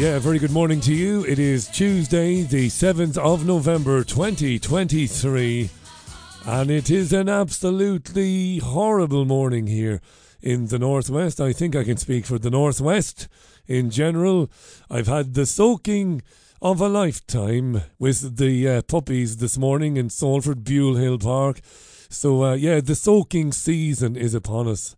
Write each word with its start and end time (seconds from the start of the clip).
Yeah, 0.00 0.18
very 0.18 0.38
good 0.38 0.50
morning 0.50 0.80
to 0.80 0.94
you. 0.94 1.26
It 1.26 1.38
is 1.38 1.68
Tuesday, 1.68 2.40
the 2.40 2.68
7th 2.68 3.18
of 3.18 3.44
November 3.46 4.02
2023, 4.02 5.68
and 6.46 6.70
it 6.70 6.90
is 6.90 7.12
an 7.12 7.28
absolutely 7.28 8.60
horrible 8.60 9.26
morning 9.26 9.66
here 9.66 10.00
in 10.40 10.68
the 10.68 10.78
Northwest. 10.78 11.38
I 11.38 11.52
think 11.52 11.76
I 11.76 11.84
can 11.84 11.98
speak 11.98 12.24
for 12.24 12.38
the 12.38 12.48
Northwest 12.48 13.28
in 13.66 13.90
general. 13.90 14.50
I've 14.88 15.06
had 15.06 15.34
the 15.34 15.44
soaking 15.44 16.22
of 16.62 16.80
a 16.80 16.88
lifetime 16.88 17.82
with 17.98 18.38
the 18.38 18.68
uh, 18.70 18.80
puppies 18.80 19.36
this 19.36 19.58
morning 19.58 19.98
in 19.98 20.08
Salford 20.08 20.64
Buile 20.64 20.96
Hill 20.96 21.18
Park. 21.18 21.60
So, 22.08 22.42
uh, 22.42 22.54
yeah, 22.54 22.80
the 22.80 22.94
soaking 22.94 23.52
season 23.52 24.16
is 24.16 24.32
upon 24.32 24.66
us. 24.66 24.96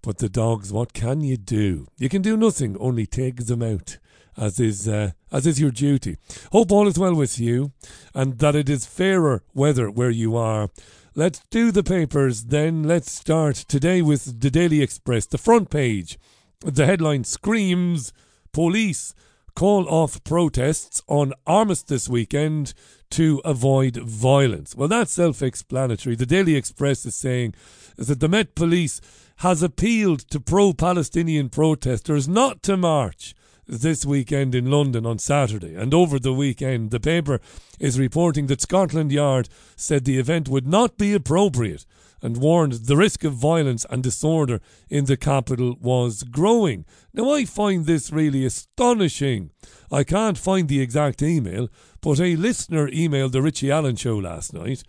But 0.00 0.18
the 0.18 0.30
dogs, 0.30 0.72
what 0.72 0.94
can 0.94 1.20
you 1.20 1.36
do? 1.36 1.86
You 1.98 2.08
can 2.08 2.22
do 2.22 2.34
nothing, 2.34 2.78
only 2.78 3.04
take 3.04 3.44
them 3.44 3.62
out 3.62 3.98
as 4.36 4.58
is 4.58 4.88
uh, 4.88 5.12
as 5.30 5.46
is 5.46 5.60
your 5.60 5.70
duty. 5.70 6.16
Hope 6.52 6.72
all 6.72 6.88
is 6.88 6.98
well 6.98 7.14
with 7.14 7.38
you, 7.38 7.72
and 8.14 8.38
that 8.38 8.54
it 8.54 8.68
is 8.68 8.86
fairer 8.86 9.42
weather 9.54 9.90
where 9.90 10.10
you 10.10 10.36
are. 10.36 10.70
Let's 11.14 11.42
do 11.50 11.70
the 11.70 11.82
papers 11.82 12.44
then. 12.44 12.84
Let's 12.84 13.12
start 13.12 13.56
today 13.56 14.00
with 14.00 14.40
the 14.40 14.50
Daily 14.50 14.80
Express, 14.80 15.26
the 15.26 15.38
front 15.38 15.70
page. 15.70 16.18
The 16.60 16.86
headline 16.86 17.24
screams: 17.24 18.12
Police 18.52 19.14
call 19.54 19.86
off 19.88 20.24
protests 20.24 21.02
on 21.08 21.34
armistice 21.46 22.08
weekend 22.08 22.72
to 23.10 23.42
avoid 23.44 23.96
violence. 23.96 24.74
Well, 24.74 24.88
that's 24.88 25.12
self-explanatory. 25.12 26.16
The 26.16 26.24
Daily 26.24 26.56
Express 26.56 27.04
is 27.04 27.14
saying 27.14 27.54
is 27.98 28.08
that 28.08 28.20
the 28.20 28.28
Met 28.28 28.54
Police 28.54 29.02
has 29.36 29.62
appealed 29.62 30.20
to 30.30 30.40
pro-Palestinian 30.40 31.50
protesters 31.50 32.26
not 32.26 32.62
to 32.62 32.78
march 32.78 33.34
this 33.72 34.04
weekend 34.04 34.54
in 34.54 34.70
London 34.70 35.06
on 35.06 35.18
Saturday. 35.18 35.74
And 35.74 35.94
over 35.94 36.18
the 36.18 36.32
weekend, 36.32 36.90
the 36.90 37.00
paper 37.00 37.40
is 37.80 37.98
reporting 37.98 38.46
that 38.46 38.60
Scotland 38.60 39.10
Yard 39.10 39.48
said 39.76 40.04
the 40.04 40.18
event 40.18 40.48
would 40.48 40.66
not 40.66 40.98
be 40.98 41.14
appropriate 41.14 41.86
and 42.22 42.36
warned 42.36 42.72
the 42.72 42.96
risk 42.96 43.24
of 43.24 43.34
violence 43.34 43.84
and 43.90 44.02
disorder 44.02 44.60
in 44.88 45.06
the 45.06 45.16
capital 45.16 45.76
was 45.80 46.22
growing. 46.22 46.84
Now, 47.12 47.32
I 47.32 47.44
find 47.44 47.84
this 47.84 48.12
really 48.12 48.46
astonishing. 48.46 49.50
I 49.90 50.04
can't 50.04 50.38
find 50.38 50.68
the 50.68 50.80
exact 50.80 51.20
email, 51.20 51.68
but 52.00 52.20
a 52.20 52.36
listener 52.36 52.88
emailed 52.88 53.32
the 53.32 53.42
Richie 53.42 53.70
Allen 53.70 53.96
show 53.96 54.16
last 54.16 54.54
night 54.54 54.82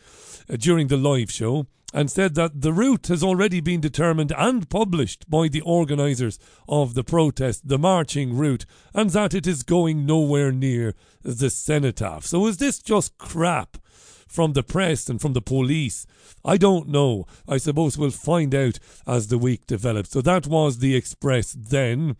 uh, 0.49 0.55
during 0.57 0.87
the 0.87 0.97
live 0.97 1.31
show 1.31 1.65
and 1.93 2.09
said 2.09 2.33
that 2.35 2.61
the 2.61 2.73
route 2.73 3.07
has 3.07 3.23
already 3.23 3.61
been 3.61 3.79
determined 3.79 4.33
and 4.35 4.69
published 4.69 5.29
by 5.29 5.47
the 5.47 5.61
organisers 5.61 6.39
of 6.67 6.95
the 6.95 7.03
protest, 7.03 7.67
the 7.67 7.77
marching 7.77 8.35
route, 8.35 8.65
and 8.95 9.11
that 9.11 9.33
it 9.33 9.45
is 9.45 9.61
going 9.61 10.05
nowhere 10.05 10.51
near 10.51 10.95
the 11.21 11.51
cenotaph. 11.51 12.25
So 12.25 12.47
is 12.47 12.57
this 12.57 12.79
just 12.79 13.17
crap 13.17 13.77
from 14.33 14.53
the 14.53 14.63
press 14.63 15.09
and 15.09 15.21
from 15.21 15.33
the 15.33 15.41
police? 15.41 16.05
I 16.43 16.57
don't 16.57 16.89
know. 16.89 17.25
I 17.47 17.57
suppose 17.57 17.97
we'll 17.97 18.11
find 18.11 18.55
out 18.55 18.79
as 19.05 19.27
the 19.27 19.37
week 19.37 19.67
develops. 19.67 20.09
So 20.09 20.21
that 20.21 20.47
was 20.47 20.79
the 20.79 20.95
Express 20.95 21.53
then. 21.53 22.15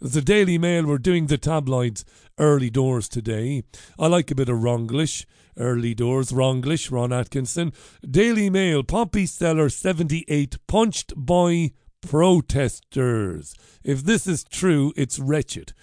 The 0.00 0.22
Daily 0.22 0.58
Mail 0.58 0.84
were 0.84 0.98
doing 0.98 1.26
the 1.26 1.38
tabloids 1.38 2.04
early 2.38 2.70
doors 2.70 3.08
today. 3.08 3.62
I 3.98 4.06
like 4.08 4.30
a 4.30 4.34
bit 4.34 4.48
of 4.48 4.58
Ronglish. 4.58 5.26
Early 5.58 5.94
doors, 5.94 6.32
Ronglish, 6.32 6.90
Ron 6.90 7.12
Atkinson. 7.12 7.72
Daily 8.08 8.48
Mail, 8.48 8.82
poppy 8.82 9.26
seller 9.26 9.68
78 9.68 10.56
punched 10.66 11.12
by 11.14 11.72
protesters. 12.00 13.54
If 13.84 14.02
this 14.02 14.26
is 14.26 14.44
true, 14.44 14.92
it's 14.96 15.18
wretched. 15.18 15.74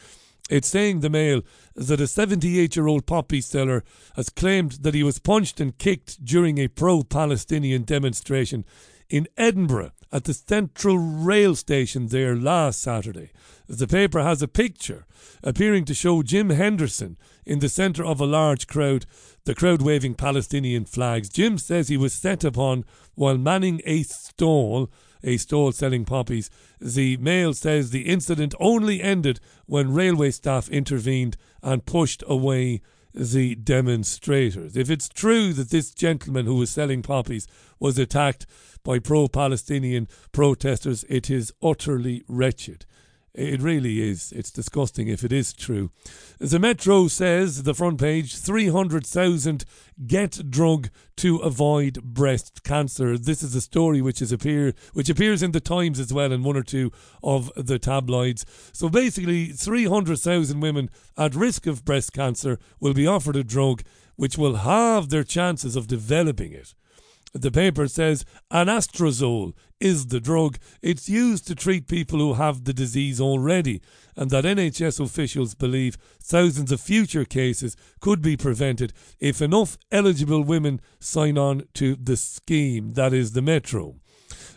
It's 0.50 0.68
saying 0.68 1.02
the 1.02 1.12
Mail 1.12 1.44
that 1.76 2.02
a 2.02 2.08
78 2.08 2.76
year 2.76 2.88
old 2.88 3.06
poppy 3.06 3.40
seller 3.40 3.84
has 4.16 4.30
claimed 4.30 4.72
that 4.82 4.96
he 4.96 5.04
was 5.04 5.20
punched 5.20 5.60
and 5.60 5.78
kicked 5.78 6.26
during 6.26 6.58
a 6.58 6.68
pro 6.68 7.04
Palestinian 7.04 7.84
demonstration 7.84 8.66
in 9.10 9.28
Edinburgh 9.38 9.92
at 10.12 10.24
the 10.24 10.34
Central 10.34 10.98
Rail 10.98 11.56
Station 11.56 12.08
there 12.08 12.36
last 12.36 12.82
Saturday. 12.82 13.30
The 13.68 13.88
paper 13.88 14.24
has 14.24 14.42
a 14.42 14.48
picture 14.48 15.06
appearing 15.44 15.86
to 15.86 15.94
show 15.94 16.24
Jim 16.24 16.50
Henderson 16.50 17.18
in 17.46 17.60
the 17.60 17.70
centre 17.70 18.04
of 18.06 18.20
a 18.20 18.26
large 18.26 18.66
crowd, 18.66 19.06
the 19.46 19.54
crowd 19.54 19.84
waving 19.84 20.16
Palestinian 20.16 20.86
flags. 20.86 21.30
Jim 21.30 21.60
says 21.60 21.88
he 21.88 21.98
was 21.98 22.14
set 22.14 22.44
upon 22.44 22.86
while 23.14 23.38
manning 23.38 23.82
a 23.86 24.02
stall, 24.02 24.90
a 25.24 25.38
stall 25.38 25.72
selling 25.72 26.06
poppies. 26.06 26.50
The 26.80 27.18
Mail 27.18 27.54
says 27.54 27.92
the 27.92 28.08
incident 28.08 28.54
only 28.60 29.02
ended 29.02 29.40
when 29.66 29.94
railway 29.94 30.32
staff 30.32 30.70
intervened 30.70 31.38
and 31.62 31.86
pushed 31.86 32.24
away 32.28 32.82
the 33.14 33.56
demonstrators. 33.56 34.78
If 34.78 34.90
it's 34.90 35.10
true 35.10 35.54
that 35.54 35.72
this 35.72 35.92
gentleman 35.92 36.46
who 36.46 36.56
was 36.56 36.70
selling 36.70 37.02
poppies 37.02 37.48
was 37.80 37.98
attacked 37.98 38.46
by 38.84 39.00
pro 39.00 39.28
Palestinian 39.28 40.08
protesters, 40.32 41.04
it 41.10 41.30
is 41.30 41.54
utterly 41.62 42.24
wretched. 42.28 42.86
It 43.40 43.62
really 43.62 44.02
is. 44.02 44.34
It's 44.34 44.52
disgusting 44.52 45.08
if 45.08 45.24
it 45.24 45.32
is 45.32 45.54
true. 45.54 45.92
The 46.40 46.60
Metro 46.60 47.08
says, 47.08 47.64
the 47.64 47.74
front 47.74 47.98
page, 47.98 48.36
300,000 48.36 49.64
get 50.06 50.52
drug 50.52 50.90
to 51.16 51.38
avoid 51.38 52.04
breast 52.04 52.66
cancer. 52.66 53.18
This 53.18 53.42
is 53.42 53.56
a 53.56 53.62
story 53.62 54.02
which 54.02 54.22
is 54.22 54.34
appear 54.34 54.74
which 54.92 55.10
appears 55.10 55.42
in 55.42 55.54
the 55.54 55.62
Times 55.62 56.02
as 56.02 56.12
well 56.12 56.34
in 56.34 56.44
one 56.44 56.58
or 56.58 56.64
two 56.64 56.92
of 57.24 57.50
the 57.56 57.80
tabloids. 57.80 58.46
So 58.74 58.90
basically 58.90 59.48
300,000 59.48 60.60
women 60.60 60.90
at 61.18 61.34
risk 61.34 61.66
of 61.66 61.86
breast 61.86 62.12
cancer 62.12 62.60
will 62.82 62.94
be 62.94 63.08
offered 63.08 63.38
a 63.38 63.44
drug 63.46 63.84
which 64.18 64.38
will 64.38 64.58
halve 64.58 65.12
their 65.12 65.24
chances 65.24 65.78
of 65.78 65.88
developing 65.88 66.52
it. 66.52 66.74
The 67.34 67.52
paper 67.52 67.88
says 67.88 68.26
anastrozole 68.52 69.54
is 69.80 70.08
the 70.08 70.20
drug. 70.20 70.58
It's 70.82 71.08
used 71.08 71.48
to 71.48 71.56
treat 71.56 71.88
people 71.88 72.20
who 72.20 72.34
have 72.34 72.64
the 72.64 72.74
disease 72.74 73.22
already, 73.22 73.82
and 74.16 74.32
that 74.32 74.46
NHS 74.46 75.00
officials 75.00 75.54
believe 75.54 75.98
thousands 76.22 76.72
of 76.72 76.82
future 76.82 77.26
cases 77.26 77.78
could 78.00 78.22
be 78.22 78.36
prevented 78.36 78.94
if 79.20 79.42
enough 79.42 79.78
eligible 79.92 80.44
women 80.44 80.82
sign 81.00 81.38
on 81.38 81.64
to 81.76 81.96
the 81.96 82.18
scheme. 82.18 82.94
That 82.94 83.14
is 83.14 83.34
the 83.34 83.42
Metro. 83.42 83.96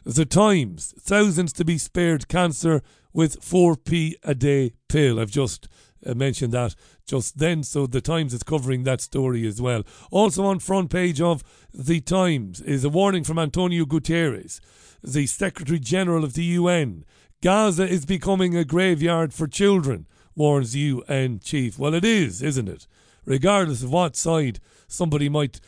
The 0.05 0.25
Times, 0.25 0.95
thousands 0.99 1.53
to 1.55 1.65
be 1.65 1.79
spared 1.79 2.27
cancer 2.27 2.83
with 3.13 3.41
4p 3.41 4.15
a 4.25 4.35
day 4.35 4.73
pill. 4.89 5.21
I've 5.21 5.31
just 5.31 5.69
uh, 6.07 6.15
mentioned 6.15 6.53
that 6.53 6.75
just 7.07 7.39
then, 7.39 7.63
so 7.63 7.87
the 7.87 8.01
Times 8.01 8.35
is 8.35 8.43
covering 8.43 8.85
that 8.85 9.01
story 9.01 9.47
as 9.47 9.61
well. 9.61 9.85
Also 10.11 10.45
on 10.45 10.59
front 10.59 10.91
page 10.91 11.21
of 11.21 11.43
the 11.73 12.01
Times 12.01 12.61
is 12.61 12.85
a 12.85 12.89
warning 12.89 13.25
from 13.25 13.39
Antonio 13.39 13.85
Guterres, 13.85 14.61
the 15.03 15.27
Secretary 15.27 15.79
General 15.79 16.25
of 16.25 16.35
the 16.35 16.45
UN. 16.45 17.05
Gaza 17.43 17.89
is 17.89 18.07
becoming 18.07 18.57
a 18.57 18.65
graveyard 18.65 19.35
for 19.35 19.47
children, 19.47 20.07
warns 20.37 20.77
UN 20.77 21.41
chief. 21.41 21.79
Well, 21.79 21.95
it 21.95 22.05
is, 22.05 22.43
isn't 22.43 22.69
it? 22.69 22.87
Regardless 23.25 23.83
of 23.83 23.93
what 23.93 24.17
side 24.17 24.61
somebody 24.87 25.29
might, 25.29 25.61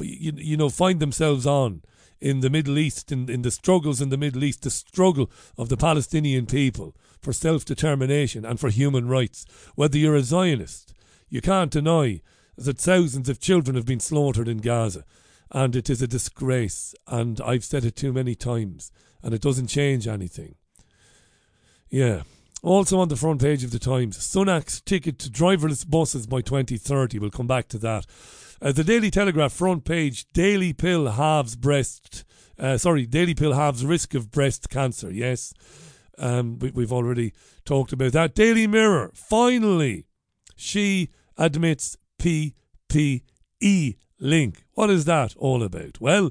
you, 0.00 0.32
you 0.36 0.56
know, 0.56 0.68
find 0.68 1.00
themselves 1.00 1.46
on 1.46 1.82
in 2.20 2.40
the 2.40 2.50
Middle 2.50 2.78
East, 2.78 3.12
in, 3.12 3.28
in 3.28 3.42
the 3.42 3.50
struggles 3.50 4.00
in 4.00 4.08
the 4.08 4.16
Middle 4.16 4.44
East, 4.44 4.62
the 4.62 4.70
struggle 4.70 5.30
of 5.56 5.68
the 5.68 5.76
Palestinian 5.76 6.46
people 6.46 6.94
for 7.20 7.32
self 7.32 7.64
determination 7.64 8.44
and 8.44 8.58
for 8.58 8.70
human 8.70 9.08
rights. 9.08 9.44
Whether 9.74 9.98
you're 9.98 10.16
a 10.16 10.22
Zionist, 10.22 10.94
you 11.28 11.40
can't 11.40 11.70
deny 11.70 12.22
that 12.56 12.78
thousands 12.78 13.28
of 13.28 13.40
children 13.40 13.76
have 13.76 13.86
been 13.86 14.00
slaughtered 14.00 14.48
in 14.48 14.58
Gaza. 14.58 15.04
And 15.50 15.74
it 15.74 15.88
is 15.88 16.02
a 16.02 16.06
disgrace. 16.06 16.94
And 17.06 17.40
I've 17.40 17.64
said 17.64 17.84
it 17.84 17.96
too 17.96 18.12
many 18.12 18.34
times. 18.34 18.92
And 19.22 19.32
it 19.32 19.40
doesn't 19.40 19.68
change 19.68 20.06
anything. 20.06 20.56
Yeah. 21.88 22.22
Also 22.62 22.98
on 22.98 23.08
the 23.08 23.16
front 23.16 23.40
page 23.40 23.62
of 23.62 23.70
the 23.70 23.78
Times, 23.78 24.18
Sunak's 24.18 24.80
ticket 24.80 25.18
to 25.20 25.30
driverless 25.30 25.88
buses 25.88 26.26
by 26.26 26.40
2030. 26.40 27.18
We'll 27.18 27.30
come 27.30 27.46
back 27.46 27.68
to 27.68 27.78
that. 27.78 28.04
Uh, 28.60 28.72
the 28.72 28.82
Daily 28.82 29.10
Telegraph 29.10 29.52
front 29.52 29.84
page, 29.84 30.26
Daily 30.32 30.72
Pill 30.72 31.12
halves 31.12 31.54
breast. 31.54 32.24
Uh, 32.58 32.76
sorry, 32.76 33.06
Daily 33.06 33.34
Pill 33.34 33.52
halves 33.52 33.86
risk 33.86 34.14
of 34.14 34.32
breast 34.32 34.68
cancer. 34.70 35.12
Yes. 35.12 35.54
Um, 36.18 36.58
we, 36.58 36.70
we've 36.70 36.92
already 36.92 37.32
talked 37.64 37.92
about 37.92 38.12
that. 38.12 38.34
Daily 38.34 38.66
Mirror, 38.66 39.12
finally, 39.14 40.04
she 40.56 41.10
admits 41.36 41.96
PPE 42.20 43.96
link. 44.20 44.64
What 44.72 44.90
is 44.90 45.04
that 45.04 45.36
all 45.36 45.62
about? 45.62 46.00
Well, 46.00 46.30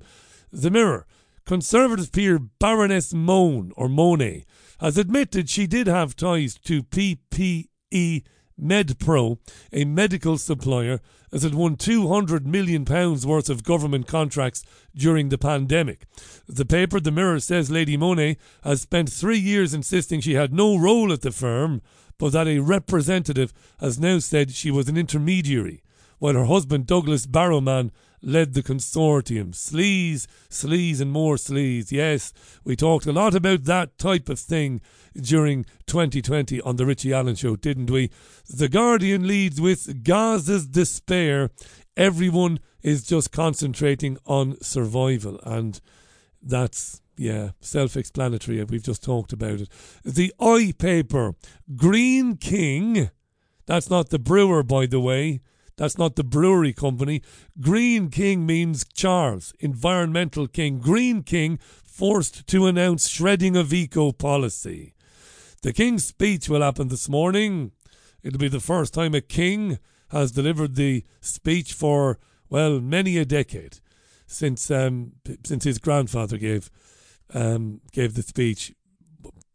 the 0.52 0.72
Mirror, 0.72 1.06
Conservative 1.46 2.12
peer 2.12 2.40
Baroness 2.40 3.14
Moan, 3.14 3.72
or 3.78 3.88
Monet, 3.88 4.44
has 4.82 4.98
admitted 4.98 5.50
she 5.50 5.66
did 5.66 5.88
have 5.88 6.16
ties 6.16 6.56
to 6.66 6.84
PPE 6.84 8.24
MedPro, 8.62 9.38
a 9.72 9.86
medical 9.86 10.38
supplier, 10.38 11.00
as 11.32 11.44
it 11.44 11.54
won 11.54 11.76
£200 11.76 12.46
million 12.46 12.86
worth 12.86 13.50
of 13.50 13.64
government 13.64 14.08
contracts 14.08 14.64
during 14.96 15.30
the 15.30 15.38
pandemic. 15.38 16.06
The 16.48 16.66
paper, 16.66 17.00
The 17.00 17.12
Mirror, 17.12 17.42
says 17.42 17.70
Lady 17.70 17.98
Monet 17.98 18.38
has 18.64 18.82
spent 18.82 19.12
three 19.12 19.38
years 19.38 19.74
insisting 19.74 20.22
she 20.22 20.36
had 20.36 20.54
no 20.54 20.78
role 20.78 21.12
at 21.12 21.22
the 21.22 21.32
firm, 21.32 21.82
but 22.18 22.32
that 22.32 22.48
a 22.48 22.60
representative 22.60 23.54
has 23.80 24.00
now 24.00 24.20
said 24.20 24.52
she 24.52 24.72
was 24.72 24.90
an 24.90 24.98
intermediary, 24.98 25.84
while 26.20 26.34
her 26.34 26.46
husband 26.46 26.88
Douglas 26.88 27.28
Barrowman 27.28 27.92
led 28.22 28.54
the 28.54 28.64
consortium. 28.64 29.52
Sleaze, 29.52 30.28
sleaze, 30.50 31.02
and 31.02 31.12
more 31.12 31.36
sleaze. 31.36 31.92
Yes, 31.92 32.34
we 32.64 32.76
talked 32.76 33.06
a 33.06 33.14
lot 33.14 33.36
about 33.36 33.66
that 33.66 33.98
type 33.98 34.30
of 34.30 34.40
thing 34.40 34.82
during 35.16 35.66
2020 35.86 36.62
on 36.62 36.76
the 36.76 36.86
Richie 36.86 37.14
Allen 37.14 37.36
Show, 37.36 37.56
didn't 37.56 37.90
we? 37.90 38.10
The 38.50 38.70
Guardian 38.70 39.28
leads 39.28 39.62
with 39.62 40.04
Gaza's 40.04 40.68
despair. 40.68 41.50
Everyone 41.96 42.60
is 42.82 43.04
just 43.04 43.32
concentrating 43.32 44.18
on 44.26 44.62
survival, 44.62 45.40
and 45.44 45.80
that's 46.42 47.02
yeah, 47.18 47.52
self 47.60 47.98
explanatory. 47.98 48.64
We've 48.64 48.84
just 48.84 49.04
talked 49.04 49.34
about 49.34 49.62
it. 49.62 49.70
The 50.06 50.34
eye 50.40 50.74
paper, 50.78 51.36
Green 51.76 52.38
King. 52.38 53.10
That's 53.66 53.90
not 53.90 54.10
the 54.10 54.20
brewer, 54.20 54.64
by 54.64 54.86
the 54.86 55.00
way. 55.00 55.42
That's 55.78 55.98
not 55.98 56.16
the 56.16 56.24
brewery 56.24 56.74
company. 56.74 57.22
Green 57.62 58.10
King 58.10 58.46
means 58.46 58.84
Charles, 58.94 59.54
environmental 59.60 60.48
king. 60.48 60.80
Green 60.80 61.22
King 61.24 61.60
forced 61.84 62.48
to 62.48 62.66
announce 62.66 63.08
shredding 63.08 63.56
of 63.56 63.74
eco 63.74 64.12
policy. 64.12 64.96
The 65.62 65.74
King's 65.74 66.04
speech 66.06 66.50
will 66.50 66.62
happen 66.62 66.88
this 66.88 67.08
morning. 67.08 67.72
It'll 68.24 68.40
be 68.40 68.48
the 68.48 68.60
first 68.60 68.94
time 68.94 69.14
a 69.14 69.22
king 69.22 69.80
has 70.10 70.32
delivered 70.32 70.76
the 70.76 71.04
speech 71.22 71.74
for, 71.74 72.20
well, 72.50 72.80
many 72.80 73.18
a 73.18 73.26
decade 73.26 73.80
since 74.28 74.70
um, 74.70 75.14
since 75.46 75.64
his 75.64 75.80
grandfather 75.80 76.38
gave 76.38 76.70
um, 77.34 77.82
gave 77.94 78.14
the 78.14 78.22
speech 78.22 78.74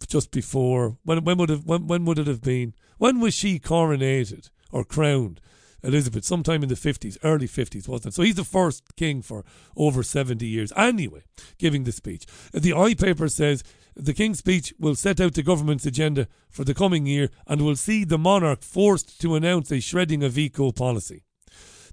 just 0.07 0.31
before 0.31 0.97
when 1.05 1.23
when 1.25 1.37
would 1.37 1.51
have 1.51 1.65
when, 1.65 1.87
when 1.87 2.05
would 2.05 2.19
it 2.19 2.27
have 2.27 2.41
been 2.41 2.75
when 2.99 3.21
was 3.21 3.35
she 3.35 3.59
coronated 3.61 4.51
or 4.73 4.85
crowned 4.85 5.41
Elizabeth 5.83 6.25
sometime 6.25 6.63
in 6.63 6.69
the 6.69 6.75
50s 6.75 7.17
early 7.25 7.49
50s 7.49 7.89
wasn't 7.89 8.13
it 8.13 8.15
so 8.15 8.23
he's 8.23 8.37
the 8.37 8.45
first 8.45 8.85
king 8.97 9.23
for 9.23 9.45
over 9.77 10.03
70 10.03 10.47
years 10.47 10.73
anyway 10.77 11.23
giving 11.59 11.85
the 11.85 11.93
speech 11.93 12.27
the 12.53 12.75
eye 12.75 12.95
paper 12.95 13.29
says 13.29 13.63
the 13.95 14.15
king's 14.15 14.39
speech 14.39 14.73
will 14.79 14.95
set 14.95 15.21
out 15.21 15.35
the 15.35 15.43
government's 15.43 15.87
agenda 15.87 16.29
for 16.49 16.65
the 16.65 16.75
coming 16.75 17.07
year 17.07 17.31
and 17.47 17.63
will 17.63 17.77
see 17.77 18.05
the 18.05 18.19
monarch 18.19 18.63
forced 18.63 19.21
to 19.21 19.35
announce 19.35 19.71
a 19.71 19.81
shredding 19.81 20.23
of 20.23 20.39
eco 20.39 20.71
policy 20.71 21.25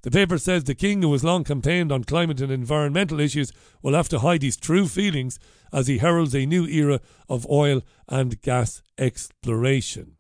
the 0.02 0.12
paper 0.12 0.38
says 0.38 0.64
the 0.64 0.76
king, 0.76 1.02
who 1.02 1.12
has 1.12 1.24
long 1.24 1.44
campaigned 1.44 1.92
on 1.92 2.06
climate 2.06 2.40
and 2.40 2.52
environmental 2.52 3.20
issues, 3.20 3.52
will 3.82 3.94
have 3.94 4.08
to 4.10 4.20
hide 4.20 4.42
his 4.42 4.56
true 4.56 4.88
feelings 4.88 5.40
as 5.74 5.88
he 5.88 5.98
heralds 5.98 6.34
a 6.34 6.46
new 6.46 6.66
era 6.66 7.02
of 7.28 7.50
oil 7.50 7.82
and 8.08 8.42
gas 8.42 8.82
exploration. 8.98 10.16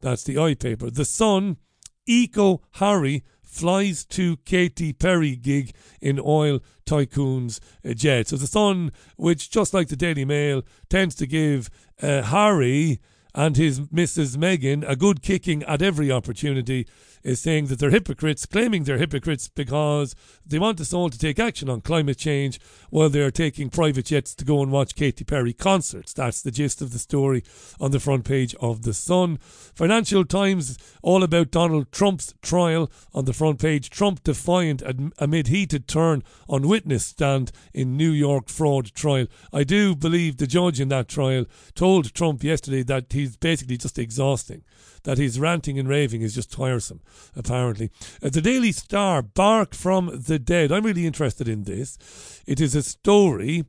That's 0.00 0.24
the 0.24 0.38
eye 0.38 0.54
paper. 0.54 0.90
The 0.90 1.06
Sun, 1.06 1.56
Eco 2.06 2.62
Harry 2.72 3.24
flies 3.42 4.04
to 4.04 4.36
Katy 4.38 4.92
Perry 4.92 5.36
gig 5.36 5.72
in 6.00 6.18
oil 6.18 6.60
tycoon's 6.84 7.60
jet. 7.94 8.28
So 8.28 8.36
the 8.36 8.46
Sun, 8.46 8.90
which 9.16 9.50
just 9.50 9.72
like 9.72 9.88
the 9.88 9.96
Daily 9.96 10.24
Mail, 10.24 10.62
tends 10.88 11.14
to 11.16 11.26
give 11.26 11.70
uh, 12.02 12.22
Harry 12.22 13.00
and 13.34 13.56
his 13.56 13.80
Mrs. 13.80 14.36
Meghan 14.36 14.88
a 14.88 14.96
good 14.96 15.22
kicking 15.22 15.62
at 15.64 15.82
every 15.82 16.10
opportunity 16.10 16.86
is 17.24 17.40
saying 17.40 17.66
that 17.66 17.78
they're 17.78 17.90
hypocrites, 17.90 18.46
claiming 18.46 18.84
they're 18.84 18.98
hypocrites 18.98 19.48
because 19.48 20.14
they 20.46 20.58
want 20.58 20.80
us 20.80 20.92
all 20.92 21.08
to 21.08 21.18
take 21.18 21.38
action 21.38 21.70
on 21.70 21.80
climate 21.80 22.18
change 22.18 22.60
while 22.90 23.08
they're 23.08 23.30
taking 23.30 23.70
private 23.70 24.04
jets 24.04 24.34
to 24.34 24.44
go 24.44 24.62
and 24.62 24.70
watch 24.70 24.94
Katy 24.94 25.24
Perry 25.24 25.54
concerts. 25.54 26.12
That's 26.12 26.42
the 26.42 26.50
gist 26.50 26.82
of 26.82 26.92
the 26.92 26.98
story 26.98 27.42
on 27.80 27.90
the 27.90 27.98
front 27.98 28.24
page 28.24 28.54
of 28.60 28.82
The 28.82 28.92
Sun. 28.92 29.38
Financial 29.38 30.24
Times, 30.24 30.76
all 31.02 31.22
about 31.22 31.50
Donald 31.50 31.90
Trump's 31.90 32.34
trial 32.42 32.90
on 33.14 33.24
the 33.24 33.32
front 33.32 33.58
page. 33.58 33.88
Trump 33.88 34.22
defiant 34.22 34.82
amid 35.18 35.48
heated 35.48 35.88
turn 35.88 36.22
on 36.48 36.68
witness 36.68 37.06
stand 37.06 37.50
in 37.72 37.96
New 37.96 38.10
York 38.10 38.50
fraud 38.50 38.92
trial. 38.92 39.26
I 39.52 39.64
do 39.64 39.96
believe 39.96 40.36
the 40.36 40.46
judge 40.46 40.78
in 40.78 40.88
that 40.88 41.08
trial 41.08 41.46
told 41.74 42.12
Trump 42.12 42.44
yesterday 42.44 42.82
that 42.82 43.12
he's 43.12 43.36
basically 43.36 43.78
just 43.78 43.98
exhausting 43.98 44.62
that 45.04 45.18
his 45.18 45.38
ranting 45.38 45.78
and 45.78 45.88
raving 45.88 46.22
is 46.22 46.34
just 46.34 46.52
tiresome, 46.52 47.00
apparently. 47.36 47.90
Uh, 48.22 48.30
the 48.30 48.40
Daily 48.40 48.72
Star, 48.72 49.22
Bark 49.22 49.74
from 49.74 50.10
the 50.26 50.38
Dead. 50.38 50.72
I'm 50.72 50.84
really 50.84 51.06
interested 51.06 51.48
in 51.48 51.64
this. 51.64 52.42
It 52.46 52.60
is 52.60 52.74
a 52.74 52.82
story, 52.82 53.64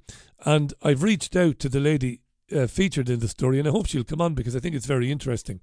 and 0.46 0.74
I've 0.82 1.04
reached 1.04 1.36
out 1.36 1.60
to 1.60 1.70
the 1.70 1.80
lady 1.80 2.22
uh, 2.56 2.68
featured 2.68 3.10
in 3.10 3.20
the 3.20 3.28
story, 3.28 3.60
and 3.60 3.68
I 3.68 3.72
hope 3.72 3.88
she'll 3.88 4.04
come 4.04 4.22
on 4.22 4.34
because 4.34 4.56
I 4.56 4.60
think 4.60 4.76
it's 4.76 4.86
very 4.86 5.12
interesting. 5.12 5.62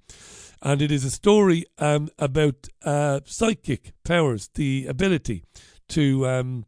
And 0.61 0.81
it 0.81 0.91
is 0.91 1.03
a 1.03 1.11
story 1.11 1.65
um, 1.77 2.09
about 2.17 2.67
uh, 2.83 3.21
psychic 3.25 3.93
powers, 4.03 4.49
the 4.53 4.85
ability 4.87 5.43
to 5.89 6.27
um, 6.27 6.65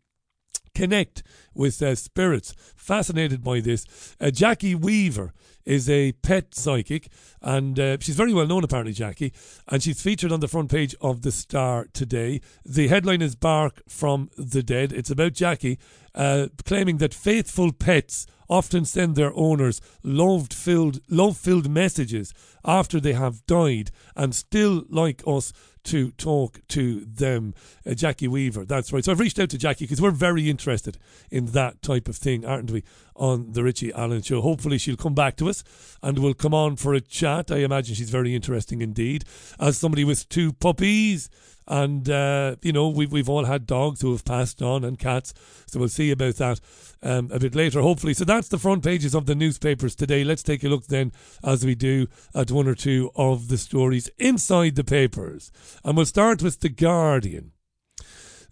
connect 0.75 1.24
with 1.54 1.81
uh, 1.81 1.95
spirits. 1.95 2.54
Fascinated 2.75 3.44
by 3.44 3.62
this. 3.62 4.16
Uh, 4.19 4.30
Jackie 4.30 4.75
Weaver 4.75 5.33
is 5.66 5.89
a 5.89 6.12
pet 6.12 6.54
psychic, 6.54 7.07
and 7.42 7.80
uh, 7.80 7.98
she's 8.00 8.16
very 8.16 8.33
well 8.33 8.45
known, 8.45 8.63
apparently, 8.63 8.94
Jackie. 8.94 9.33
And 9.68 9.81
she's 9.81 10.01
featured 10.01 10.31
on 10.31 10.39
the 10.39 10.48
front 10.48 10.69
page 10.69 10.95
of 11.01 11.24
The 11.24 11.31
Star 11.31 11.88
today. 11.92 12.42
The 12.63 12.88
headline 12.88 13.24
is 13.24 13.36
Bark 13.36 13.81
from 13.88 14.30
the 14.38 14.62
Dead. 14.62 14.94
It's 14.94 15.10
about 15.10 15.33
Jackie 15.33 15.80
uh, 16.13 16.48
claiming 16.66 16.98
that 16.98 17.13
faithful 17.13 17.71
pets 17.74 18.25
often 18.48 18.86
send 18.86 19.16
their 19.16 19.33
owners 19.36 19.81
love 20.04 20.50
filled 20.51 21.00
love 21.10 21.36
filled 21.36 21.68
messages 21.69 22.31
after 22.63 23.00
they 23.00 23.13
have 23.13 23.45
died 23.48 23.89
and 24.16 24.36
still 24.36 24.83
like 24.88 25.24
us 25.25 25.51
to 25.86 26.12
talk 26.12 26.60
to 26.70 27.06
them. 27.06 27.54
Uh, 27.86 27.94
Jackie 27.94 28.28
Weaver, 28.28 28.66
that's 28.66 28.92
right. 28.92 29.04
So 29.04 29.12
I've 29.12 29.20
reached 29.20 29.40
out 29.40 29.50
to 29.52 29.58
Jackie 29.58 29.86
because 29.86 30.02
we're 30.02 30.12
very 30.12 30.50
interested 30.50 30.98
in 31.32 31.48
that 31.48 31.82
type 31.82 32.08
of 32.08 32.16
thing, 32.16 32.46
aren't 32.46 32.72
we, 32.72 32.84
on 33.16 33.54
the 33.54 33.64
Richie 33.64 33.94
Allen 33.94 34.22
show. 34.22 34.42
Hopefully 34.42 34.78
she'll 34.78 34.98
come 34.98 35.16
back 35.16 35.38
to 35.38 35.50
us 35.50 35.64
and 36.04 36.20
we'll 36.20 36.34
come 36.34 36.54
on 36.54 36.76
for 36.76 36.94
a 36.94 37.02
chat. 37.02 37.52
I 37.52 37.58
imagine 37.58 37.96
she's 37.96 38.10
very 38.10 38.36
interesting 38.36 38.82
indeed. 38.82 39.26
As 39.60 39.78
somebody 39.78 40.04
with 40.04 40.28
two 40.30 40.54
puppies, 40.54 41.30
and 41.68 42.10
uh, 42.10 42.56
you 42.62 42.72
know 42.72 42.90
we've 42.90 43.12
we've 43.12 43.30
all 43.30 43.46
had 43.46 43.66
dogs 43.66 44.02
who 44.02 44.12
have 44.12 44.26
passed 44.26 44.62
on 44.62 44.84
and 44.84 45.00
cats, 45.00 45.34
so 45.66 45.80
we'll 45.80 45.90
see 45.90 46.12
about 46.12 46.36
that 46.36 46.60
um, 47.02 47.30
a 47.31 47.40
bit 47.40 47.56
later, 47.56 47.81
hopefully. 47.81 48.14
So 48.14 48.26
that's 48.26 48.48
the 48.48 48.60
front 48.60 48.84
pages 48.84 49.16
of 49.16 49.26
the 49.26 49.36
newspapers 49.36 49.95
today. 49.95 50.24
Let's 50.24 50.44
take 50.44 50.64
a 50.64 50.69
look 50.69 50.88
then, 50.88 51.12
as 51.44 51.66
we 51.66 51.76
do, 51.76 52.07
at 52.34 52.52
one 52.52 52.68
or 52.68 52.76
two 52.76 53.12
of 53.16 53.48
the 53.48 53.57
stories 53.57 54.10
inside 54.18 54.76
the 54.76 54.84
papers, 54.84 55.52
and 55.84 55.98
we'll 55.98 56.06
start 56.06 56.42
with 56.42 56.60
the 56.60 56.69
Guardian. 56.69 57.52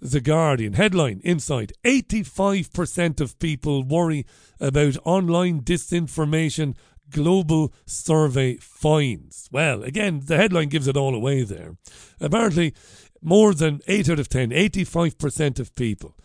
The 0.03 0.19
Guardian 0.19 0.73
headline 0.73 1.21
inside 1.23 1.71
85% 1.85 3.21
of 3.21 3.39
people 3.39 3.83
worry 3.83 4.25
about 4.59 4.97
online 5.05 5.61
disinformation 5.61 6.75
global 7.13 7.73
survey 7.85 8.57
finds. 8.57 9.47
Well, 9.51 9.83
again, 9.83 10.21
the 10.25 10.37
headline 10.37 10.69
gives 10.69 10.87
it 10.87 10.97
all 10.97 11.15
away 11.15 11.43
there. 11.43 11.77
Apparently, 12.19 12.73
more 13.21 13.53
than 13.53 13.81
8 13.87 14.09
out 14.09 14.19
of 14.19 14.27
10, 14.27 14.49
85% 14.49 15.59
of 15.59 15.75
people 15.75 16.17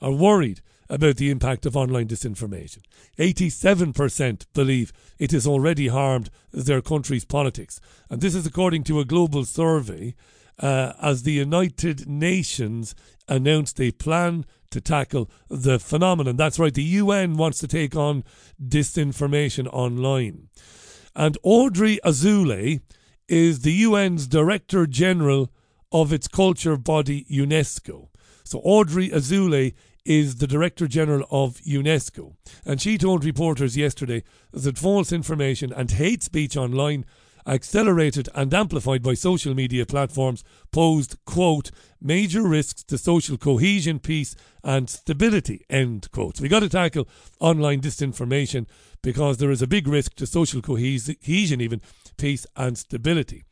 are 0.00 0.12
worried 0.12 0.60
about 0.88 1.16
the 1.16 1.30
impact 1.30 1.66
of 1.66 1.76
online 1.76 2.06
disinformation. 2.06 2.80
87% 3.18 4.46
believe 4.52 4.92
it 5.18 5.32
has 5.32 5.46
already 5.46 5.88
harmed 5.88 6.30
their 6.52 6.82
country's 6.82 7.24
politics. 7.24 7.80
And 8.10 8.20
this 8.20 8.34
is 8.34 8.46
according 8.46 8.84
to 8.84 9.00
a 9.00 9.04
global 9.04 9.44
survey 9.44 10.14
uh, 10.58 10.92
as 11.00 11.22
the 11.22 11.32
United 11.32 12.06
Nations 12.08 12.94
announced 13.28 13.80
a 13.80 13.90
plan 13.92 14.44
to 14.74 14.80
tackle 14.80 15.30
the 15.48 15.78
phenomenon. 15.78 16.36
That's 16.36 16.58
right, 16.58 16.74
the 16.74 16.82
UN 16.82 17.36
wants 17.36 17.58
to 17.60 17.68
take 17.68 17.96
on 17.96 18.24
disinformation 18.62 19.68
online. 19.72 20.48
And 21.14 21.38
Audrey 21.44 22.00
Azoulay 22.04 22.80
is 23.28 23.60
the 23.60 23.84
UN's 23.84 24.26
Director 24.26 24.86
General 24.86 25.50
of 25.92 26.12
its 26.12 26.26
culture 26.26 26.76
body 26.76 27.24
UNESCO. 27.30 28.08
So 28.42 28.58
Audrey 28.64 29.10
Azoulay 29.10 29.74
is 30.04 30.36
the 30.36 30.48
Director 30.48 30.88
General 30.88 31.24
of 31.30 31.60
UNESCO. 31.60 32.34
And 32.66 32.80
she 32.80 32.98
told 32.98 33.24
reporters 33.24 33.76
yesterday 33.76 34.24
that 34.52 34.76
false 34.76 35.12
information 35.12 35.72
and 35.72 35.92
hate 35.92 36.24
speech 36.24 36.56
online 36.56 37.06
accelerated 37.46 38.28
and 38.34 38.52
amplified 38.52 39.02
by 39.02 39.14
social 39.14 39.54
media 39.54 39.86
platforms, 39.86 40.44
posed, 40.72 41.16
quote, 41.24 41.70
major 42.00 42.42
risks 42.42 42.82
to 42.84 42.98
social 42.98 43.36
cohesion, 43.36 43.98
peace, 43.98 44.34
and 44.62 44.88
stability, 44.88 45.64
end 45.68 46.10
quote. 46.10 46.36
So 46.36 46.42
we 46.42 46.48
got 46.48 46.60
to 46.60 46.68
tackle 46.68 47.08
online 47.40 47.80
disinformation 47.80 48.66
because 49.02 49.36
there 49.36 49.50
is 49.50 49.62
a 49.62 49.66
big 49.66 49.86
risk 49.86 50.14
to 50.14 50.26
social 50.26 50.62
cohesion, 50.62 51.60
even 51.60 51.80
peace 52.16 52.46
and 52.56 52.78
stability. 52.78 53.44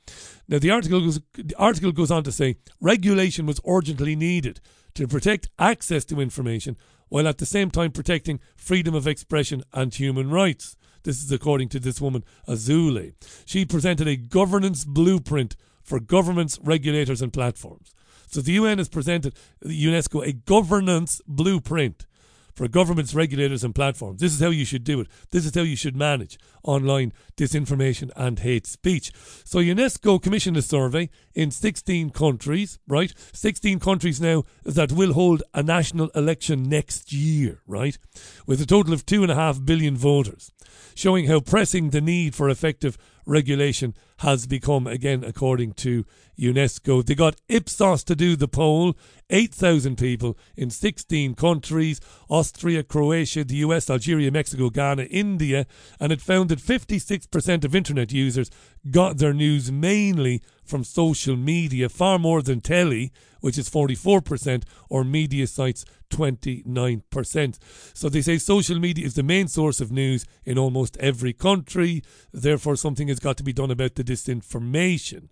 Now, 0.49 0.59
the 0.59 0.71
article 0.71 1.01
goes, 1.01 1.21
the 1.35 1.55
article 1.59 1.93
goes 1.93 2.11
on 2.11 2.25
to 2.25 2.33
say 2.33 2.57
regulation 2.81 3.47
was 3.47 3.61
urgently 3.67 4.17
needed 4.17 4.61
to 4.95 5.07
protect 5.09 5.49
access 5.59 6.05
to 6.07 6.21
information 6.21 6.77
while 7.09 7.29
at 7.29 7.39
the 7.39 7.47
same 7.47 7.71
time 7.71 7.93
protecting 7.93 8.41
freedom 8.57 8.95
of 8.95 9.07
expression 9.07 9.63
and 9.73 9.95
human 9.95 10.31
rights. 10.31 10.77
This 11.05 11.23
is 11.23 11.33
according 11.33 11.69
to 11.71 11.81
this 11.81 12.01
woman, 12.01 12.25
Azoulay. 12.49 13.15
She 13.45 13.65
presented 13.65 14.09
a 14.09 14.17
governance 14.17 14.85
blueprint 14.85 15.57
for 15.83 16.01
governments, 16.01 16.59
regulators, 16.63 17.23
and 17.23 17.33
platforms. 17.33 17.95
So 18.29 18.41
the 18.41 18.53
UN 18.53 18.79
has 18.79 18.89
presented 18.89 19.35
UNESCO 19.65 20.27
a 20.27 20.33
governance 20.33 21.21
blueprint 21.27 22.07
for 22.55 22.69
governments, 22.69 23.15
regulators, 23.15 23.65
and 23.65 23.75
platforms. 23.75 24.21
This 24.21 24.33
is 24.33 24.41
how 24.41 24.51
you 24.51 24.65
should 24.65 24.85
do 24.85 25.01
it. 25.01 25.09
This 25.31 25.47
is 25.47 25.55
how 25.55 25.63
you 25.63 25.77
should 25.77 25.97
manage 25.97 26.39
online 26.63 27.13
disinformation 27.37 28.11
and 28.15 28.39
hate 28.39 28.67
speech. 28.67 29.11
So 29.45 29.59
UNESCO 29.59 30.23
commissioned 30.23 30.57
a 30.57 30.63
survey 30.63 31.09
in 31.35 31.51
16 31.51 32.11
countries, 32.11 32.79
right? 32.87 33.13
16 33.33 33.81
countries 33.81 34.21
now 34.21 34.45
that 34.65 34.93
will 34.93 35.15
hold 35.15 35.43
a 35.55 35.63
national 35.63 36.11
election 36.11 36.65
next 36.65 37.13
year, 37.13 37.61
right? 37.67 37.99
With 38.47 38.61
a 38.61 38.67
total 38.67 38.93
of 38.93 39.07
two 39.07 39.23
and 39.23 39.33
a 39.33 39.37
half 39.37 39.65
billion 39.65 39.97
voters, 39.97 40.53
showing 40.95 41.27
how 41.27 41.41
pressing 41.41 41.91
the 41.91 42.01
need 42.01 42.35
for 42.35 42.49
effective 42.49 42.97
regulation 43.27 43.95
has 44.19 44.47
become, 44.47 44.87
again, 44.87 45.25
according 45.25 45.73
to 45.73 46.05
UNESCO. 46.39 47.05
They 47.05 47.15
got 47.15 47.41
Ipsos 47.49 48.05
to 48.05 48.15
do 48.15 48.37
the 48.37 48.49
poll, 48.49 48.97
8,000 49.31 49.97
people 49.97 50.39
in 50.57 50.71
16 50.71 51.35
countries 51.35 52.01
Austria, 52.29 52.83
Croatia, 52.83 53.45
the 53.45 53.57
US, 53.57 53.91
Algeria, 53.91 54.31
Mexico, 54.31 54.71
Ghana, 54.71 55.05
India, 55.05 55.67
and 55.99 56.13
it 56.13 56.21
found 56.21 56.49
that 56.51 56.59
56% 56.59 57.65
of 57.65 57.75
internet 57.75 58.13
users 58.13 58.51
got 58.91 59.19
their 59.19 59.35
news 59.35 59.71
mainly 59.73 60.43
from 60.65 60.85
social 60.85 61.37
media, 61.37 61.89
far 61.89 62.19
more 62.19 62.43
than 62.43 62.61
telly, 62.61 63.13
which 63.41 63.59
is 63.59 63.69
44%, 63.69 64.63
or 64.89 65.05
media 65.05 65.47
sites, 65.47 65.85
29%. 66.11 67.59
So 67.95 68.09
they 68.09 68.23
say 68.23 68.39
social 68.39 68.79
media 68.79 69.05
is 69.05 69.15
the 69.15 69.23
main 69.23 69.49
source 69.49 69.81
of 69.81 69.91
news 69.91 70.25
in 70.45 70.59
almost 70.59 70.97
every 70.99 71.33
country. 71.33 72.03
Therefore, 72.33 72.77
something 72.77 73.09
has 73.13 73.21
got 73.21 73.37
to 73.37 73.45
be 73.45 73.53
done 73.53 73.71
about 73.71 73.95
the 73.95 74.05
disinformation. 74.05 75.29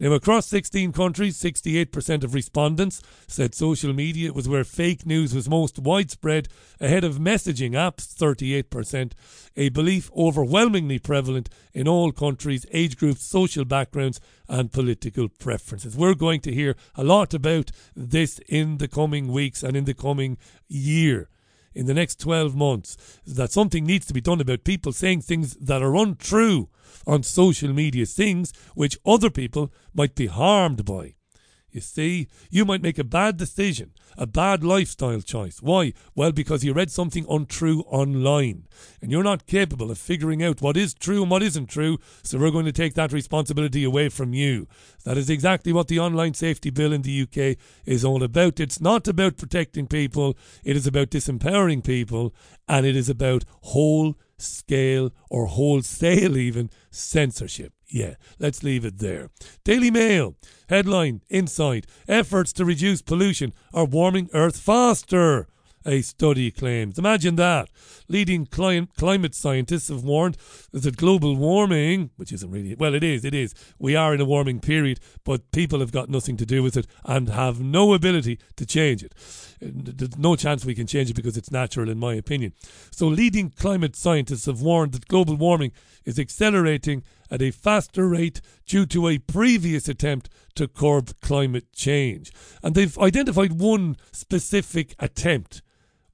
Now, 0.00 0.12
across 0.12 0.46
16 0.48 0.92
countries, 0.92 1.40
68% 1.40 2.24
of 2.24 2.34
respondents 2.34 3.00
said 3.28 3.54
social 3.54 3.92
media 3.92 4.32
was 4.32 4.48
where 4.48 4.64
fake 4.64 5.06
news 5.06 5.32
was 5.32 5.48
most 5.48 5.78
widespread, 5.78 6.48
ahead 6.80 7.04
of 7.04 7.18
messaging 7.18 7.72
apps, 7.72 8.12
38%, 8.12 9.12
a 9.56 9.68
belief 9.68 10.10
overwhelmingly 10.16 10.98
prevalent 10.98 11.48
in 11.72 11.86
all 11.86 12.10
countries, 12.10 12.66
age 12.72 12.96
groups, 12.96 13.24
social 13.24 13.64
backgrounds, 13.64 14.20
and 14.48 14.72
political 14.72 15.28
preferences. 15.28 15.96
We're 15.96 16.14
going 16.14 16.40
to 16.40 16.52
hear 16.52 16.74
a 16.96 17.04
lot 17.04 17.32
about 17.32 17.70
this 17.94 18.40
in 18.48 18.78
the 18.78 18.88
coming 18.88 19.28
weeks 19.28 19.62
and 19.62 19.76
in 19.76 19.84
the 19.84 19.94
coming 19.94 20.38
year 20.66 21.28
in 21.74 21.86
the 21.86 21.94
next 21.94 22.20
12 22.20 22.54
months 22.54 22.96
that 23.26 23.52
something 23.52 23.84
needs 23.84 24.06
to 24.06 24.14
be 24.14 24.20
done 24.20 24.40
about 24.40 24.64
people 24.64 24.92
saying 24.92 25.20
things 25.20 25.54
that 25.56 25.82
are 25.82 25.96
untrue 25.96 26.68
on 27.06 27.22
social 27.22 27.72
media, 27.72 28.06
things 28.06 28.52
which 28.74 28.98
other 29.04 29.30
people 29.30 29.72
might 29.94 30.14
be 30.14 30.26
harmed 30.26 30.84
by. 30.84 31.14
You 31.74 31.80
see, 31.80 32.28
you 32.50 32.64
might 32.64 32.82
make 32.82 33.00
a 33.00 33.04
bad 33.04 33.36
decision, 33.36 33.90
a 34.16 34.28
bad 34.28 34.62
lifestyle 34.62 35.20
choice. 35.20 35.60
Why? 35.60 35.92
Well, 36.14 36.30
because 36.30 36.62
you 36.62 36.72
read 36.72 36.88
something 36.88 37.26
untrue 37.28 37.80
online 37.88 38.68
and 39.02 39.10
you're 39.10 39.24
not 39.24 39.48
capable 39.48 39.90
of 39.90 39.98
figuring 39.98 40.40
out 40.40 40.62
what 40.62 40.76
is 40.76 40.94
true 40.94 41.22
and 41.22 41.30
what 41.32 41.42
isn't 41.42 41.66
true, 41.66 41.98
so 42.22 42.38
we're 42.38 42.52
going 42.52 42.64
to 42.66 42.70
take 42.70 42.94
that 42.94 43.12
responsibility 43.12 43.82
away 43.82 44.08
from 44.08 44.32
you. 44.32 44.68
That 45.02 45.18
is 45.18 45.28
exactly 45.28 45.72
what 45.72 45.88
the 45.88 45.98
Online 45.98 46.32
Safety 46.32 46.70
Bill 46.70 46.92
in 46.92 47.02
the 47.02 47.22
UK 47.22 47.58
is 47.84 48.04
all 48.04 48.22
about. 48.22 48.60
It's 48.60 48.80
not 48.80 49.08
about 49.08 49.36
protecting 49.36 49.88
people, 49.88 50.38
it 50.62 50.76
is 50.76 50.86
about 50.86 51.10
disempowering 51.10 51.82
people, 51.82 52.32
and 52.68 52.86
it 52.86 52.94
is 52.94 53.08
about 53.08 53.44
whole 53.62 54.16
scale 54.38 55.12
or 55.28 55.46
wholesale 55.46 56.36
even 56.36 56.70
censorship. 56.92 57.72
Yeah, 57.94 58.14
let's 58.40 58.64
leave 58.64 58.84
it 58.84 58.98
there. 58.98 59.30
Daily 59.62 59.88
Mail 59.88 60.34
headline 60.68 61.20
Inside 61.28 61.86
Efforts 62.08 62.52
to 62.54 62.64
reduce 62.64 63.02
pollution 63.02 63.52
are 63.72 63.84
warming 63.84 64.28
Earth 64.34 64.58
faster 64.58 65.46
a 65.86 66.00
study 66.02 66.50
claims. 66.50 66.98
Imagine 66.98 67.36
that. 67.36 67.68
Leading 68.08 68.46
climate 68.46 69.34
scientists 69.34 69.88
have 69.88 70.02
warned 70.02 70.36
that 70.72 70.96
global 70.96 71.36
warming, 71.36 72.10
which 72.16 72.32
isn't 72.32 72.50
really, 72.50 72.74
well, 72.74 72.94
it 72.94 73.04
is, 73.04 73.24
it 73.24 73.34
is. 73.34 73.54
We 73.78 73.94
are 73.94 74.14
in 74.14 74.20
a 74.20 74.24
warming 74.24 74.60
period, 74.60 75.00
but 75.24 75.50
people 75.52 75.80
have 75.80 75.92
got 75.92 76.08
nothing 76.08 76.36
to 76.38 76.46
do 76.46 76.62
with 76.62 76.76
it 76.76 76.86
and 77.04 77.28
have 77.28 77.60
no 77.60 77.94
ability 77.94 78.38
to 78.56 78.66
change 78.66 79.02
it. 79.02 79.14
There's 79.60 80.18
no 80.18 80.36
chance 80.36 80.64
we 80.64 80.74
can 80.74 80.86
change 80.86 81.10
it 81.10 81.16
because 81.16 81.36
it's 81.36 81.50
natural, 81.50 81.88
in 81.88 81.98
my 81.98 82.14
opinion. 82.14 82.54
So, 82.90 83.06
leading 83.06 83.50
climate 83.50 83.96
scientists 83.96 84.46
have 84.46 84.60
warned 84.60 84.92
that 84.92 85.08
global 85.08 85.36
warming 85.36 85.72
is 86.04 86.18
accelerating 86.18 87.02
at 87.34 87.42
a 87.42 87.50
faster 87.50 88.08
rate 88.08 88.40
due 88.64 88.86
to 88.86 89.08
a 89.08 89.18
previous 89.18 89.88
attempt 89.88 90.28
to 90.54 90.68
curb 90.68 91.10
climate 91.20 91.66
change. 91.72 92.32
And 92.62 92.76
they've 92.76 92.96
identified 92.96 93.60
one 93.60 93.96
specific 94.12 94.94
attempt 95.00 95.60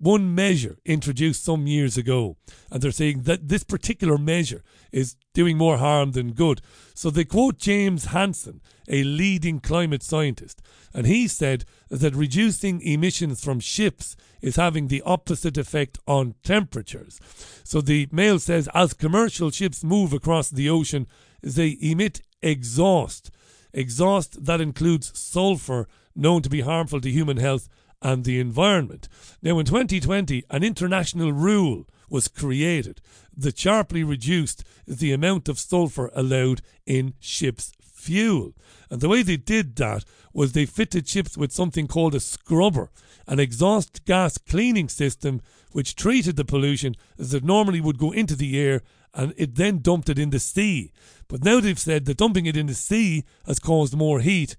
one 0.00 0.34
measure 0.34 0.78
introduced 0.86 1.44
some 1.44 1.66
years 1.66 1.98
ago, 1.98 2.36
and 2.70 2.82
they're 2.82 2.90
saying 2.90 3.22
that 3.22 3.48
this 3.48 3.64
particular 3.64 4.16
measure 4.16 4.62
is 4.90 5.14
doing 5.34 5.58
more 5.58 5.76
harm 5.76 6.12
than 6.12 6.32
good. 6.32 6.62
So 6.94 7.10
they 7.10 7.24
quote 7.24 7.58
James 7.58 8.06
Hansen, 8.06 8.62
a 8.88 9.04
leading 9.04 9.60
climate 9.60 10.02
scientist, 10.02 10.62
and 10.94 11.06
he 11.06 11.28
said 11.28 11.66
that 11.90 12.14
reducing 12.14 12.80
emissions 12.80 13.44
from 13.44 13.60
ships 13.60 14.16
is 14.40 14.56
having 14.56 14.88
the 14.88 15.02
opposite 15.02 15.58
effect 15.58 15.98
on 16.06 16.34
temperatures. 16.42 17.20
So 17.62 17.82
the 17.82 18.08
Mail 18.10 18.38
says 18.38 18.70
as 18.74 18.94
commercial 18.94 19.50
ships 19.50 19.84
move 19.84 20.14
across 20.14 20.48
the 20.48 20.70
ocean, 20.70 21.06
they 21.42 21.76
emit 21.80 22.22
exhaust. 22.40 23.30
Exhaust 23.74 24.46
that 24.46 24.62
includes 24.62 25.16
sulfur, 25.16 25.86
known 26.16 26.40
to 26.42 26.50
be 26.50 26.62
harmful 26.62 27.02
to 27.02 27.10
human 27.10 27.36
health 27.36 27.68
and 28.02 28.24
the 28.24 28.40
environment. 28.40 29.08
Now, 29.42 29.58
in 29.58 29.66
2020, 29.66 30.44
an 30.50 30.62
international 30.62 31.32
rule 31.32 31.86
was 32.08 32.28
created 32.28 33.00
that 33.36 33.58
sharply 33.58 34.02
reduced 34.02 34.64
the 34.86 35.12
amount 35.12 35.48
of 35.48 35.58
sulphur 35.58 36.10
allowed 36.14 36.60
in 36.86 37.14
ships' 37.20 37.72
fuel. 37.82 38.54
And 38.90 39.00
the 39.00 39.08
way 39.08 39.22
they 39.22 39.36
did 39.36 39.76
that 39.76 40.04
was 40.32 40.52
they 40.52 40.66
fitted 40.66 41.08
ships 41.08 41.36
with 41.36 41.52
something 41.52 41.86
called 41.86 42.14
a 42.14 42.20
scrubber, 42.20 42.90
an 43.26 43.38
exhaust 43.38 44.04
gas 44.04 44.38
cleaning 44.38 44.88
system 44.88 45.40
which 45.72 45.94
treated 45.94 46.36
the 46.36 46.44
pollution 46.44 46.96
that 47.16 47.44
normally 47.44 47.80
would 47.80 47.98
go 47.98 48.10
into 48.10 48.34
the 48.34 48.58
air 48.58 48.82
and 49.14 49.34
it 49.36 49.56
then 49.56 49.78
dumped 49.78 50.08
it 50.08 50.18
in 50.18 50.30
the 50.30 50.38
sea. 50.38 50.92
But 51.28 51.44
now 51.44 51.60
they've 51.60 51.78
said 51.78 52.04
that 52.04 52.16
dumping 52.16 52.46
it 52.46 52.56
in 52.56 52.66
the 52.66 52.74
sea 52.74 53.24
has 53.46 53.58
caused 53.58 53.96
more 53.96 54.20
heat 54.20 54.56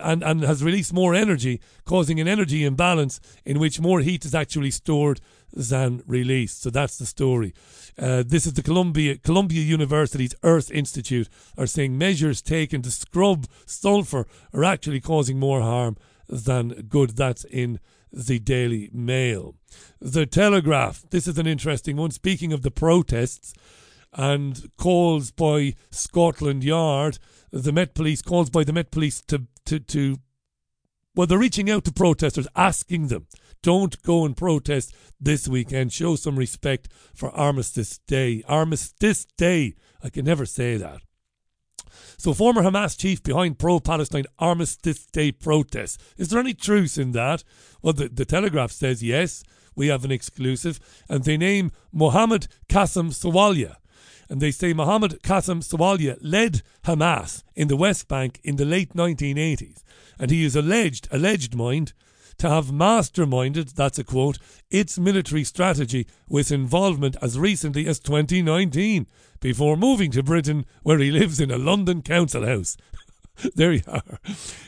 and, 0.00 0.22
and 0.22 0.42
has 0.42 0.62
released 0.62 0.92
more 0.92 1.14
energy, 1.14 1.60
causing 1.84 2.20
an 2.20 2.28
energy 2.28 2.64
imbalance 2.64 3.20
in 3.44 3.58
which 3.58 3.80
more 3.80 4.00
heat 4.00 4.24
is 4.24 4.34
actually 4.34 4.70
stored 4.70 5.20
than 5.52 6.02
released. 6.06 6.62
So 6.62 6.70
that's 6.70 6.98
the 6.98 7.06
story. 7.06 7.54
Uh, 7.98 8.22
this 8.26 8.46
is 8.46 8.54
the 8.54 8.62
Columbia 8.62 9.16
Columbia 9.18 9.62
University's 9.62 10.34
Earth 10.42 10.70
Institute 10.70 11.28
are 11.56 11.66
saying 11.66 11.96
measures 11.96 12.42
taken 12.42 12.82
to 12.82 12.90
scrub 12.90 13.46
sulfur 13.64 14.26
are 14.52 14.64
actually 14.64 15.00
causing 15.00 15.38
more 15.38 15.62
harm 15.62 15.96
than 16.28 16.86
good. 16.88 17.10
That's 17.16 17.44
in 17.44 17.80
the 18.12 18.38
Daily 18.38 18.90
Mail. 18.92 19.54
The 20.00 20.26
Telegraph. 20.26 21.04
This 21.10 21.26
is 21.26 21.38
an 21.38 21.46
interesting 21.46 21.96
one. 21.96 22.10
Speaking 22.10 22.52
of 22.52 22.62
the 22.62 22.70
protests 22.70 23.54
and 24.12 24.70
calls 24.76 25.30
by 25.30 25.74
Scotland 25.90 26.64
Yard 26.64 27.18
the 27.50 27.72
Met 27.72 27.94
Police, 27.94 28.22
calls 28.22 28.50
by 28.50 28.64
the 28.64 28.72
Met 28.72 28.90
Police 28.90 29.22
to, 29.22 29.46
to, 29.66 29.78
to 29.80 30.18
well, 31.16 31.26
they're 31.26 31.38
reaching 31.38 31.70
out 31.70 31.84
to 31.84 31.92
protesters, 31.92 32.46
asking 32.54 33.08
them, 33.08 33.26
don't 33.62 34.00
go 34.02 34.26
and 34.26 34.36
protest 34.36 34.94
this 35.18 35.48
weekend. 35.48 35.92
Show 35.92 36.14
some 36.14 36.38
respect 36.38 36.88
for 37.14 37.30
Armistice 37.30 37.98
Day. 38.06 38.42
Armistice 38.46 39.24
Day. 39.38 39.74
I 40.04 40.10
can 40.10 40.26
never 40.26 40.44
say 40.44 40.76
that. 40.76 41.00
So, 42.18 42.34
former 42.34 42.62
Hamas 42.62 42.98
chief 42.98 43.22
behind 43.22 43.58
pro 43.58 43.80
Palestine 43.80 44.26
Armistice 44.38 45.06
Day 45.06 45.32
protests. 45.32 45.96
Is 46.18 46.28
there 46.28 46.38
any 46.38 46.52
truth 46.52 46.98
in 46.98 47.12
that? 47.12 47.44
Well, 47.82 47.94
the, 47.94 48.08
the 48.08 48.26
Telegraph 48.26 48.70
says 48.70 49.02
yes, 49.02 49.42
we 49.74 49.88
have 49.88 50.04
an 50.04 50.12
exclusive, 50.12 50.78
and 51.08 51.24
they 51.24 51.38
name 51.38 51.72
Mohammed 51.92 52.48
Qasem 52.68 53.08
Sawalha 53.10 53.76
and 54.28 54.40
they 54.40 54.50
say 54.50 54.72
Mohammed 54.72 55.22
Qasem 55.22 55.62
Sawalha 55.62 56.16
led 56.20 56.62
Hamas 56.84 57.42
in 57.54 57.68
the 57.68 57.76
West 57.76 58.08
Bank 58.08 58.40
in 58.42 58.56
the 58.56 58.64
late 58.64 58.94
1980s, 58.94 59.82
and 60.18 60.30
he 60.30 60.44
is 60.44 60.56
alleged, 60.56 61.08
alleged 61.10 61.54
mind, 61.54 61.92
to 62.38 62.50
have 62.50 62.66
masterminded, 62.66 63.74
that's 63.74 63.98
a 63.98 64.04
quote, 64.04 64.38
its 64.70 64.98
military 64.98 65.44
strategy 65.44 66.06
with 66.28 66.52
involvement 66.52 67.16
as 67.22 67.38
recently 67.38 67.86
as 67.86 67.98
2019, 67.98 69.06
before 69.40 69.76
moving 69.76 70.10
to 70.10 70.22
Britain, 70.22 70.66
where 70.82 70.98
he 70.98 71.10
lives 71.10 71.40
in 71.40 71.50
a 71.50 71.58
London 71.58 72.02
council 72.02 72.46
house. 72.46 72.76
there 73.54 73.72
you 73.72 73.82
are. 73.86 74.18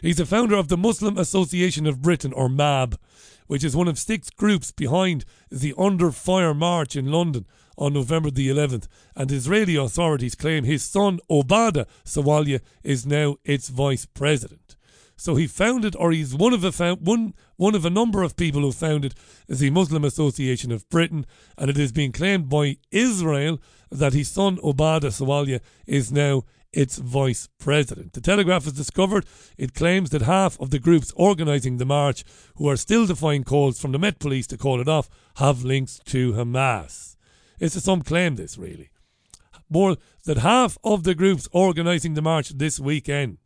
He's 0.02 0.16
the 0.16 0.26
founder 0.26 0.56
of 0.56 0.68
the 0.68 0.76
Muslim 0.76 1.18
Association 1.18 1.86
of 1.86 2.02
Britain, 2.02 2.32
or 2.32 2.48
MAB, 2.48 2.98
which 3.46 3.64
is 3.64 3.76
one 3.76 3.88
of 3.88 3.98
six 3.98 4.30
groups 4.30 4.72
behind 4.72 5.24
the 5.50 5.74
Under 5.76 6.10
Fire 6.10 6.54
March 6.54 6.96
in 6.96 7.10
London 7.10 7.46
on 7.78 7.94
November 7.94 8.30
the 8.30 8.48
11th. 8.48 8.88
And 9.16 9.32
Israeli 9.32 9.76
authorities 9.76 10.34
claim 10.34 10.64
his 10.64 10.82
son, 10.82 11.20
Obada 11.30 11.86
Sawalha, 12.04 12.60
is 12.82 13.06
now 13.06 13.36
its 13.44 13.68
vice 13.68 14.04
president. 14.04 14.76
So 15.16 15.34
he 15.34 15.48
founded, 15.48 15.96
or 15.96 16.12
he's 16.12 16.34
one 16.34 16.52
of 16.52 16.62
a 16.62 16.94
one 16.94 17.34
one 17.56 17.74
of 17.74 17.84
a 17.84 17.90
number 17.90 18.22
of 18.22 18.36
people 18.36 18.60
who 18.60 18.70
founded 18.70 19.14
the 19.48 19.70
Muslim 19.70 20.04
Association 20.04 20.70
of 20.70 20.88
Britain, 20.90 21.26
and 21.56 21.68
it 21.68 21.76
is 21.76 21.90
being 21.90 22.12
claimed 22.12 22.48
by 22.48 22.76
Israel 22.92 23.60
that 23.90 24.12
his 24.12 24.30
son 24.30 24.58
Obada 24.58 25.10
Sawalha 25.10 25.60
is 25.86 26.12
now 26.12 26.44
its 26.72 26.98
vice 26.98 27.48
president. 27.58 28.12
The 28.12 28.20
Telegraph 28.20 28.64
has 28.64 28.74
discovered 28.74 29.26
it 29.56 29.74
claims 29.74 30.10
that 30.10 30.22
half 30.22 30.60
of 30.60 30.70
the 30.70 30.78
groups 30.78 31.12
organising 31.16 31.78
the 31.78 31.84
march, 31.84 32.22
who 32.54 32.68
are 32.68 32.76
still 32.76 33.04
defying 33.06 33.42
calls 33.42 33.80
from 33.80 33.90
the 33.90 33.98
Met 33.98 34.20
Police 34.20 34.46
to 34.48 34.56
call 34.56 34.80
it 34.80 34.88
off, 34.88 35.08
have 35.36 35.64
links 35.64 35.98
to 36.06 36.34
Hamas. 36.34 37.16
It's 37.60 37.76
a 37.76 37.80
some 37.80 38.02
claim, 38.02 38.36
this 38.36 38.58
really. 38.58 38.90
More 39.70 39.96
than 40.24 40.38
half 40.38 40.78
of 40.82 41.04
the 41.04 41.14
groups 41.14 41.48
organising 41.52 42.14
the 42.14 42.22
march 42.22 42.50
this 42.50 42.80
weekend 42.80 43.38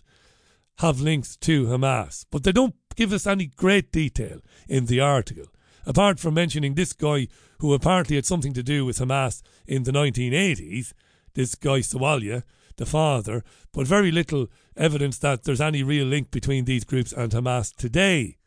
have 0.79 1.01
links 1.01 1.37
to 1.37 1.67
Hamas, 1.67 2.25
but 2.31 2.45
they 2.45 2.53
don't 2.53 2.75
give 2.95 3.13
us 3.13 3.27
any 3.27 3.47
great 3.47 3.93
detail 3.93 4.41
in 4.69 4.87
the 4.87 5.01
article, 5.01 5.47
apart 5.87 6.19
from 6.19 6.35
mentioning 6.35 6.75
this 6.75 6.93
guy 6.93 7.29
who 7.59 7.75
apparently 7.75 8.17
had 8.17 8.27
something 8.27 8.53
to 8.53 8.63
do 8.63 8.85
with 8.85 8.99
Hamas 8.99 9.43
in 9.67 9.85
the 9.85 9.93
1980s, 9.93 10.93
this 11.35 11.55
guy 11.55 11.81
Sawalha, 11.81 12.43
the 12.77 12.87
father, 12.87 13.45
but 13.73 13.87
very 13.87 14.11
little 14.11 14.49
evidence 14.77 15.19
that 15.19 15.45
there's 15.45 15.61
any 15.61 15.83
real 15.83 16.07
link 16.07 16.31
between 16.31 16.65
these 16.65 16.85
groups 16.85 17.13
and 17.13 17.33
Hamas 17.33 17.75
today, 17.75 18.39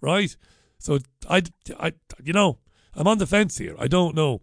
right? 0.00 0.36
So 0.78 0.98
I, 1.28 1.42
I, 1.78 1.92
you 2.22 2.32
know, 2.32 2.58
I'm 2.94 3.06
on 3.06 3.18
the 3.18 3.26
fence 3.26 3.58
here. 3.58 3.74
I 3.78 3.86
don't 3.86 4.14
know. 4.14 4.40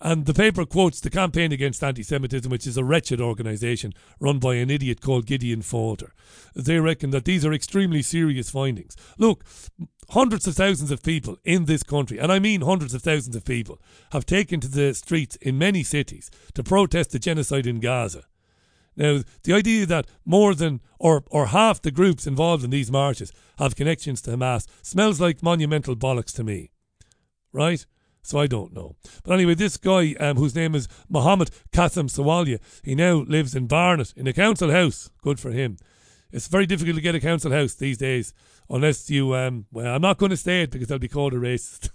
And 0.00 0.24
the 0.24 0.32
paper 0.32 0.64
quotes 0.64 1.00
the 1.00 1.10
Campaign 1.10 1.52
Against 1.52 1.84
Anti 1.84 2.02
Semitism, 2.02 2.50
which 2.50 2.66
is 2.66 2.78
a 2.78 2.84
wretched 2.84 3.20
organisation 3.20 3.92
run 4.18 4.38
by 4.38 4.54
an 4.54 4.70
idiot 4.70 5.02
called 5.02 5.26
Gideon 5.26 5.60
Falter. 5.60 6.14
They 6.54 6.80
reckon 6.80 7.10
that 7.10 7.26
these 7.26 7.44
are 7.44 7.52
extremely 7.52 8.00
serious 8.00 8.48
findings. 8.48 8.96
Look, 9.18 9.44
hundreds 10.10 10.46
of 10.46 10.54
thousands 10.54 10.90
of 10.90 11.02
people 11.02 11.36
in 11.44 11.66
this 11.66 11.82
country, 11.82 12.18
and 12.18 12.32
I 12.32 12.38
mean 12.38 12.62
hundreds 12.62 12.94
of 12.94 13.02
thousands 13.02 13.36
of 13.36 13.44
people, 13.44 13.78
have 14.12 14.24
taken 14.24 14.60
to 14.60 14.68
the 14.68 14.94
streets 14.94 15.36
in 15.36 15.58
many 15.58 15.82
cities 15.82 16.30
to 16.54 16.62
protest 16.62 17.10
the 17.10 17.18
genocide 17.18 17.66
in 17.66 17.80
Gaza. 17.80 18.24
Now, 18.96 19.20
the 19.44 19.52
idea 19.52 19.86
that 19.86 20.06
more 20.24 20.54
than 20.54 20.80
or, 20.98 21.24
or 21.30 21.46
half 21.46 21.80
the 21.80 21.90
groups 21.90 22.26
involved 22.26 22.64
in 22.64 22.70
these 22.70 22.90
marches 22.90 23.32
have 23.58 23.76
connections 23.76 24.20
to 24.22 24.30
Hamas 24.30 24.66
smells 24.82 25.20
like 25.20 25.42
monumental 25.42 25.94
bollocks 25.94 26.34
to 26.36 26.44
me. 26.44 26.70
Right? 27.52 27.84
So 28.22 28.38
I 28.38 28.46
don't 28.46 28.74
know. 28.74 28.96
But 29.24 29.34
anyway, 29.34 29.54
this 29.54 29.76
guy, 29.76 30.14
um, 30.20 30.36
whose 30.36 30.54
name 30.54 30.74
is 30.74 30.88
Mohammed 31.08 31.50
Qasim 31.72 32.08
Sawalha, 32.10 32.60
he 32.82 32.94
now 32.94 33.24
lives 33.26 33.54
in 33.54 33.66
Barnet 33.66 34.12
in 34.16 34.26
a 34.26 34.32
council 34.32 34.70
house. 34.70 35.10
Good 35.22 35.40
for 35.40 35.50
him. 35.50 35.78
It's 36.32 36.46
very 36.46 36.66
difficult 36.66 36.96
to 36.96 37.02
get 37.02 37.14
a 37.14 37.20
council 37.20 37.50
house 37.50 37.74
these 37.74 37.98
days, 37.98 38.32
unless 38.68 39.10
you, 39.10 39.34
um, 39.34 39.66
well, 39.72 39.94
I'm 39.94 40.02
not 40.02 40.18
going 40.18 40.30
to 40.30 40.36
say 40.36 40.62
it 40.62 40.70
because 40.70 40.90
I'll 40.90 40.98
be 40.98 41.08
called 41.08 41.34
a 41.34 41.38
racist. 41.38 41.90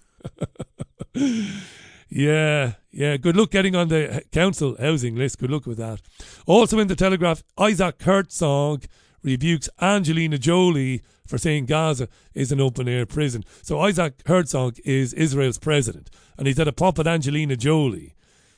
yeah, 2.10 2.74
yeah. 2.92 3.18
Good 3.18 3.38
luck 3.38 3.52
getting 3.52 3.76
on 3.76 3.88
the 3.88 4.24
council 4.32 4.76
housing 4.80 5.16
list. 5.16 5.40
Good 5.40 5.52
luck 5.52 5.66
with 5.66 5.78
that. 5.78 6.02
Also 6.46 6.80
in 6.80 6.88
the 6.88 6.96
Telegraph, 6.96 7.44
Isaac 7.58 8.02
Herzog 8.02 8.86
rebukes 9.24 9.70
Angelina 9.82 10.38
Jolie 10.38 11.02
for 11.26 11.38
saying 11.38 11.66
Gaza 11.66 12.08
is 12.34 12.52
an 12.52 12.62
open 12.62 12.88
air 12.88 13.06
prison. 13.06 13.44
So 13.62 13.80
Isaac 13.80 14.22
Herzog 14.26 14.78
is 14.86 15.14
Israel's 15.14 15.58
president, 15.58 16.10
and 16.38 16.48
he's 16.48 16.58
had 16.58 16.68
a 16.68 16.74
pop 16.74 17.00
at 17.00 17.08
Angelina 17.08 17.56
Jolie, 17.56 18.16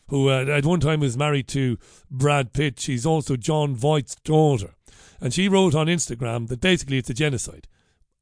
who 0.10 0.30
uh, 0.30 0.46
at 0.46 0.66
one 0.66 0.80
time 0.80 1.00
was 1.00 1.18
married 1.18 1.48
to 1.50 1.78
Brad 2.10 2.54
Pitt. 2.54 2.80
She's 2.80 3.06
also 3.06 3.36
Jon 3.36 3.76
Voight's 3.76 4.16
daughter. 4.16 4.76
And 5.20 5.34
she 5.34 5.50
wrote 5.50 5.76
on 5.76 5.88
Instagram 5.88 6.48
that 6.48 6.62
basically 6.62 6.98
it's 6.98 7.10
a 7.10 7.14
genocide 7.14 7.68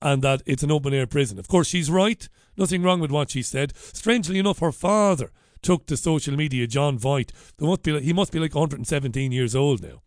and 0.01 0.21
that 0.21 0.41
it's 0.45 0.63
an 0.63 0.71
open 0.71 0.93
air 0.93 1.07
prison. 1.07 1.39
Of 1.39 1.47
course, 1.47 1.67
she's 1.67 1.91
right. 1.91 2.27
Nothing 2.57 2.83
wrong 2.83 2.99
with 2.99 3.11
what 3.11 3.31
she 3.31 3.41
said. 3.41 3.75
Strangely 3.75 4.39
enough, 4.39 4.59
her 4.59 4.71
father 4.71 5.31
took 5.61 5.87
to 5.87 5.97
social 5.97 6.35
media, 6.35 6.67
Jon 6.67 6.97
Voight. 6.97 7.31
Must 7.59 7.85
like, 7.87 8.03
he 8.03 8.13
must 8.13 8.31
be 8.31 8.39
like 8.39 8.55
117 8.55 9.31
years 9.31 9.55
old 9.55 9.81
now. 9.81 10.01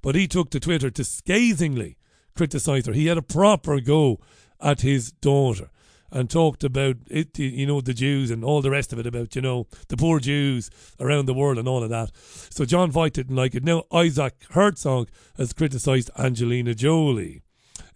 But 0.00 0.14
he 0.14 0.26
took 0.26 0.50
to 0.50 0.60
Twitter 0.60 0.90
to 0.90 1.04
scathingly 1.04 1.96
criticise 2.34 2.86
her. 2.86 2.92
He 2.92 3.06
had 3.06 3.18
a 3.18 3.22
proper 3.22 3.80
go 3.80 4.20
at 4.60 4.80
his 4.80 5.12
daughter 5.12 5.70
and 6.10 6.28
talked 6.28 6.62
about 6.62 6.96
it, 7.08 7.38
you 7.38 7.66
know, 7.66 7.80
the 7.80 7.94
Jews 7.94 8.30
and 8.30 8.44
all 8.44 8.60
the 8.60 8.70
rest 8.70 8.92
of 8.92 8.98
it 8.98 9.06
about, 9.06 9.34
you 9.34 9.40
know, 9.40 9.66
the 9.88 9.96
poor 9.96 10.20
Jews 10.20 10.70
around 11.00 11.26
the 11.26 11.34
world 11.34 11.58
and 11.58 11.66
all 11.66 11.82
of 11.82 11.90
that. 11.90 12.10
So 12.50 12.64
Jon 12.64 12.90
Voight 12.90 13.14
didn't 13.14 13.36
like 13.36 13.54
it. 13.54 13.64
Now 13.64 13.84
Isaac 13.92 14.34
Herzog 14.50 15.08
has 15.36 15.54
criticised 15.54 16.10
Angelina 16.18 16.74
Jolie. 16.74 17.40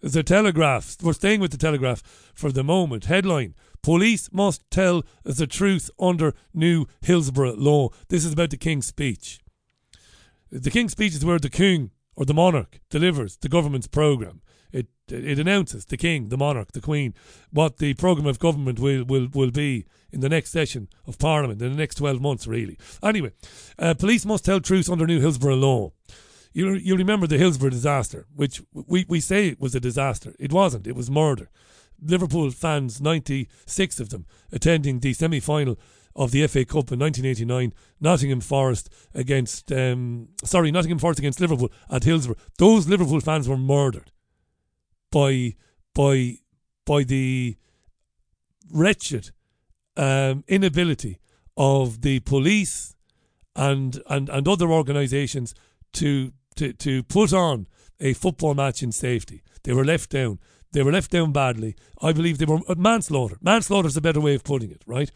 The 0.01 0.23
Telegraph, 0.23 0.97
we're 1.01 1.13
staying 1.13 1.39
with 1.39 1.51
the 1.51 1.57
Telegraph 1.57 2.01
for 2.33 2.51
the 2.51 2.63
moment. 2.63 3.05
Headline 3.05 3.55
Police 3.83 4.29
must 4.33 4.69
tell 4.69 5.03
the 5.23 5.47
truth 5.47 5.89
under 5.99 6.33
new 6.53 6.87
Hillsborough 7.01 7.55
law. 7.55 7.89
This 8.09 8.25
is 8.25 8.33
about 8.33 8.49
the 8.49 8.57
King's 8.57 8.87
speech. 8.87 9.39
The 10.51 10.71
King's 10.71 10.91
speech 10.91 11.13
is 11.13 11.23
where 11.23 11.39
the 11.39 11.49
King 11.49 11.91
or 12.17 12.25
the 12.25 12.33
monarch 12.33 12.79
delivers 12.89 13.37
the 13.37 13.47
government's 13.47 13.87
programme. 13.87 14.41
It 14.73 14.87
it 15.07 15.39
announces 15.39 15.85
the 15.85 15.95
king, 15.95 16.27
the 16.27 16.37
monarch, 16.37 16.73
the 16.73 16.81
queen, 16.81 17.13
what 17.51 17.77
the 17.77 17.93
programme 17.93 18.27
of 18.27 18.39
government 18.39 18.79
will, 18.79 19.05
will, 19.05 19.29
will 19.33 19.51
be 19.51 19.85
in 20.11 20.19
the 20.19 20.27
next 20.27 20.51
session 20.51 20.89
of 21.05 21.17
parliament 21.17 21.61
in 21.61 21.71
the 21.71 21.77
next 21.77 21.95
twelve 21.95 22.19
months, 22.19 22.47
really. 22.47 22.77
Anyway, 23.01 23.31
uh, 23.79 23.93
police 23.93 24.25
must 24.25 24.43
tell 24.43 24.59
truth 24.59 24.89
under 24.89 25.07
new 25.07 25.21
Hillsborough 25.21 25.55
law. 25.55 25.93
You 26.51 26.73
you 26.73 26.97
remember 26.97 27.27
the 27.27 27.37
Hillsborough 27.37 27.69
disaster, 27.69 28.25
which 28.35 28.61
we 28.73 29.05
we 29.07 29.21
say 29.21 29.55
was 29.59 29.75
a 29.75 29.79
disaster. 29.79 30.33
It 30.39 30.51
wasn't. 30.51 30.87
It 30.87 30.95
was 30.95 31.09
murder. 31.09 31.49
Liverpool 32.01 32.51
fans, 32.51 32.99
ninety 32.99 33.47
six 33.65 33.99
of 33.99 34.09
them, 34.09 34.25
attending 34.51 34.99
the 34.99 35.13
semi 35.13 35.39
final 35.39 35.79
of 36.17 36.31
the 36.31 36.45
FA 36.47 36.65
Cup 36.65 36.91
in 36.91 36.99
1989, 36.99 37.73
Nottingham 38.01 38.41
Forest 38.41 38.89
against, 39.13 39.71
um, 39.71 40.29
sorry, 40.43 40.71
Nottingham 40.71 40.97
Forest 40.97 41.19
against 41.19 41.39
Liverpool 41.39 41.71
at 41.89 42.03
Hillsborough. 42.03 42.35
Those 42.57 42.87
Liverpool 42.87 43.21
fans 43.21 43.47
were 43.47 43.57
murdered 43.57 44.11
by 45.11 45.55
by 45.93 46.39
by 46.85 47.03
the 47.03 47.55
wretched 48.71 49.31
um, 49.95 50.43
inability 50.47 51.19
of 51.55 52.01
the 52.01 52.19
police 52.21 52.95
and 53.55 54.01
and, 54.09 54.27
and 54.29 54.47
other 54.47 54.71
organisations 54.71 55.53
to, 55.93 56.33
to 56.55 56.73
to 56.73 57.03
put 57.03 57.31
on 57.31 57.67
a 57.99 58.13
football 58.13 58.55
match 58.55 58.81
in 58.81 58.91
safety. 58.91 59.43
They 59.63 59.73
were 59.73 59.85
left 59.85 60.09
down. 60.09 60.39
They 60.73 60.83
were 60.83 60.91
left 60.91 61.11
down 61.11 61.31
badly. 61.31 61.75
I 62.01 62.13
believe 62.13 62.37
they 62.37 62.45
were 62.45 62.59
uh, 62.67 62.75
manslaughter. 62.77 63.37
Manslaughter 63.41 63.87
is 63.87 63.97
a 63.97 64.01
better 64.01 64.19
way 64.19 64.35
of 64.35 64.43
putting 64.43 64.71
it, 64.71 64.83
right? 64.85 65.11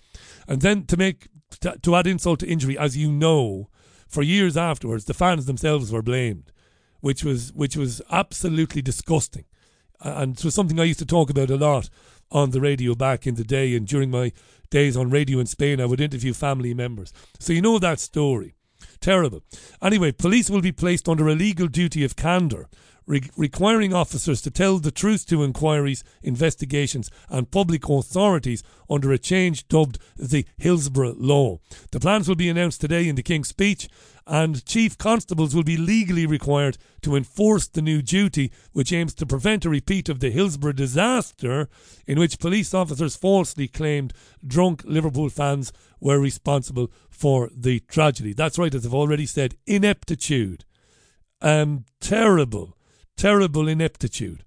And 0.47 0.61
then 0.61 0.85
to 0.85 0.97
make 0.97 1.27
to, 1.61 1.77
to 1.81 1.95
add 1.95 2.07
insult 2.07 2.39
to 2.39 2.47
injury, 2.47 2.77
as 2.77 2.97
you 2.97 3.11
know, 3.11 3.69
for 4.07 4.23
years 4.23 4.57
afterwards, 4.57 5.05
the 5.05 5.13
fans 5.13 5.45
themselves 5.45 5.91
were 5.91 6.01
blamed, 6.01 6.51
which 7.01 7.23
was 7.23 7.53
which 7.53 7.75
was 7.75 8.01
absolutely 8.11 8.81
disgusting, 8.81 9.45
and 9.99 10.37
it 10.37 10.43
was 10.43 10.55
something 10.55 10.79
I 10.79 10.85
used 10.85 10.99
to 10.99 11.05
talk 11.05 11.29
about 11.29 11.49
a 11.49 11.57
lot 11.57 11.89
on 12.31 12.51
the 12.51 12.61
radio 12.61 12.95
back 12.95 13.27
in 13.27 13.35
the 13.35 13.43
day, 13.43 13.75
and 13.75 13.87
during 13.87 14.09
my 14.09 14.31
days 14.69 14.95
on 14.95 15.09
radio 15.09 15.39
in 15.39 15.45
Spain, 15.45 15.81
I 15.81 15.85
would 15.85 16.01
interview 16.01 16.33
family 16.33 16.73
members. 16.73 17.11
So 17.39 17.53
you 17.53 17.61
know 17.61 17.77
that 17.79 17.99
story. 17.99 18.55
Terrible. 18.99 19.43
Anyway, 19.81 20.11
police 20.11 20.49
will 20.49 20.61
be 20.61 20.71
placed 20.71 21.07
under 21.07 21.27
a 21.27 21.35
legal 21.35 21.67
duty 21.67 22.03
of 22.03 22.15
candour 22.15 22.67
re- 23.05 23.29
requiring 23.35 23.93
officers 23.93 24.41
to 24.41 24.51
tell 24.51 24.79
the 24.79 24.91
truth 24.91 25.27
to 25.27 25.43
inquiries, 25.43 26.03
investigations, 26.21 27.09
and 27.29 27.51
public 27.51 27.89
authorities 27.89 28.63
under 28.89 29.11
a 29.11 29.17
change 29.17 29.67
dubbed 29.67 29.97
the 30.17 30.45
Hillsborough 30.57 31.15
Law. 31.17 31.59
The 31.91 31.99
plans 31.99 32.27
will 32.27 32.35
be 32.35 32.49
announced 32.49 32.81
today 32.81 33.07
in 33.07 33.15
the 33.15 33.23
King's 33.23 33.49
speech, 33.49 33.89
and 34.27 34.63
chief 34.65 34.97
constables 34.97 35.55
will 35.55 35.63
be 35.63 35.77
legally 35.77 36.25
required 36.25 36.77
to 37.01 37.15
enforce 37.15 37.67
the 37.67 37.81
new 37.81 38.01
duty, 38.01 38.51
which 38.71 38.93
aims 38.93 39.13
to 39.15 39.25
prevent 39.25 39.65
a 39.65 39.69
repeat 39.69 40.09
of 40.09 40.19
the 40.19 40.29
Hillsborough 40.29 40.73
disaster, 40.73 41.69
in 42.05 42.19
which 42.19 42.39
police 42.39 42.73
officers 42.73 43.15
falsely 43.15 43.67
claimed 43.67 44.13
drunk 44.45 44.83
Liverpool 44.85 45.29
fans 45.29 45.73
were 45.99 46.19
responsible 46.19 46.91
for 47.09 47.49
the 47.55 47.79
tragedy. 47.81 48.33
That's 48.33 48.59
right, 48.59 48.73
as 48.73 48.85
I've 48.85 48.93
already 48.93 49.25
said, 49.25 49.55
ineptitude. 49.65 50.65
Um, 51.41 51.85
terrible 51.99 52.77
terrible 53.17 53.67
ineptitude 53.67 54.43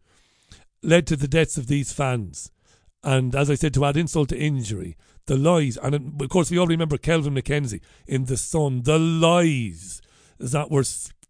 led 0.83 1.07
to 1.07 1.17
the 1.17 1.29
deaths 1.29 1.57
of 1.57 1.67
these 1.67 1.93
fans. 1.93 2.51
And 3.03 3.35
as 3.35 3.51
I 3.51 3.55
said, 3.55 3.75
to 3.75 3.85
add 3.85 3.97
insult 3.97 4.31
to 4.31 4.39
injury, 4.39 4.97
the 5.27 5.37
lies, 5.37 5.77
and 5.77 5.95
um, 5.95 6.19
of 6.21 6.29
course 6.29 6.51
we 6.51 6.59
all 6.59 6.67
remember 6.67 6.97
Kelvin 6.97 7.35
MacKenzie 7.35 7.81
in 8.07 8.25
The 8.27 8.37
Sun, 8.37 8.83
the 8.83 8.99
lies 8.99 10.01
that 10.39 10.71
were 10.71 10.85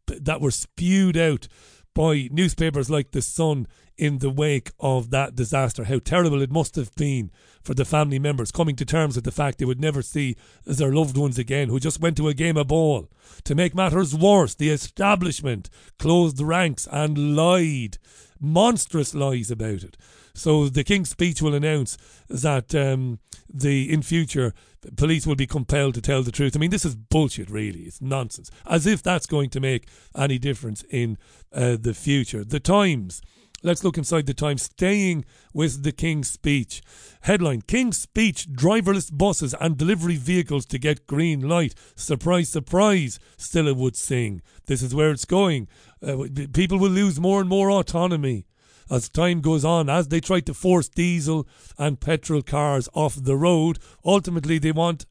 that 0.06 0.40
were 0.40 0.50
spewed 0.50 1.16
out 1.16 1.48
by 1.94 2.28
newspapers 2.30 2.90
like 2.90 3.12
The 3.12 3.22
Sun 3.22 3.66
in 3.96 4.18
the 4.18 4.30
wake 4.30 4.72
of 4.80 5.10
that 5.10 5.36
disaster. 5.36 5.84
How 5.84 5.98
terrible 6.00 6.42
it 6.42 6.50
must 6.50 6.76
have 6.76 6.94
been 6.96 7.30
for 7.62 7.74
the 7.74 7.84
family 7.84 8.18
members 8.18 8.50
coming 8.50 8.76
to 8.76 8.84
terms 8.84 9.14
with 9.14 9.24
the 9.24 9.30
fact 9.30 9.58
they 9.58 9.64
would 9.64 9.80
never 9.80 10.02
see 10.02 10.36
their 10.66 10.92
loved 10.92 11.16
ones 11.16 11.38
again 11.38 11.68
who 11.68 11.78
just 11.78 12.00
went 12.00 12.16
to 12.16 12.28
a 12.28 12.34
game 12.34 12.56
of 12.56 12.68
ball. 12.68 13.08
To 13.44 13.54
make 13.54 13.74
matters 13.74 14.14
worse, 14.14 14.54
the 14.54 14.70
establishment 14.70 15.70
closed 15.98 16.40
ranks 16.40 16.88
and 16.90 17.36
lied, 17.36 17.98
monstrous 18.40 19.14
lies 19.14 19.50
about 19.50 19.84
it. 19.84 19.96
So 20.34 20.68
the 20.68 20.84
King's 20.84 21.10
speech 21.10 21.40
will 21.40 21.54
announce 21.54 21.96
that 22.28 22.74
um, 22.74 23.20
the 23.48 23.92
in 23.92 24.02
future 24.02 24.52
police 24.96 25.26
will 25.26 25.34
be 25.34 25.46
compelled 25.46 25.94
to 25.94 26.00
tell 26.00 26.22
the 26.22 26.32
truth. 26.32 26.56
I 26.56 26.58
mean, 26.58 26.70
this 26.70 26.84
is 26.84 26.94
bullshit, 26.94 27.50
really. 27.50 27.80
It's 27.80 28.00
nonsense. 28.00 28.50
As 28.66 28.86
if 28.86 29.02
that's 29.02 29.26
going 29.26 29.50
to 29.50 29.60
make 29.60 29.88
any 30.16 30.38
difference 30.38 30.84
in 30.90 31.18
uh, 31.52 31.76
the 31.80 31.94
future. 31.94 32.44
The 32.44 32.60
Times. 32.60 33.22
Let's 33.62 33.82
look 33.82 33.96
inside 33.96 34.26
the 34.26 34.34
Times. 34.34 34.62
Staying 34.62 35.24
with 35.54 35.84
the 35.84 35.92
King's 35.92 36.30
speech. 36.30 36.82
Headline 37.22 37.62
King's 37.62 37.98
speech 37.98 38.48
driverless 38.52 39.16
buses 39.16 39.54
and 39.60 39.76
delivery 39.76 40.16
vehicles 40.16 40.66
to 40.66 40.78
get 40.78 41.06
green 41.06 41.48
light. 41.48 41.74
Surprise, 41.96 42.50
surprise, 42.50 43.18
Cilla 43.38 43.74
would 43.74 43.96
sing. 43.96 44.42
This 44.66 44.82
is 44.82 44.94
where 44.94 45.10
it's 45.10 45.24
going. 45.24 45.68
Uh, 46.06 46.26
people 46.52 46.78
will 46.78 46.90
lose 46.90 47.18
more 47.18 47.40
and 47.40 47.48
more 47.48 47.70
autonomy 47.70 48.44
as 48.90 49.08
time 49.08 49.40
goes 49.40 49.64
on, 49.64 49.88
as 49.88 50.08
they 50.08 50.20
try 50.20 50.40
to 50.40 50.54
force 50.54 50.88
diesel 50.88 51.46
and 51.78 52.00
petrol 52.00 52.42
cars 52.42 52.88
off 52.94 53.14
the 53.16 53.36
road, 53.36 53.78
ultimately 54.04 54.58
they 54.58 54.72
want 54.72 55.06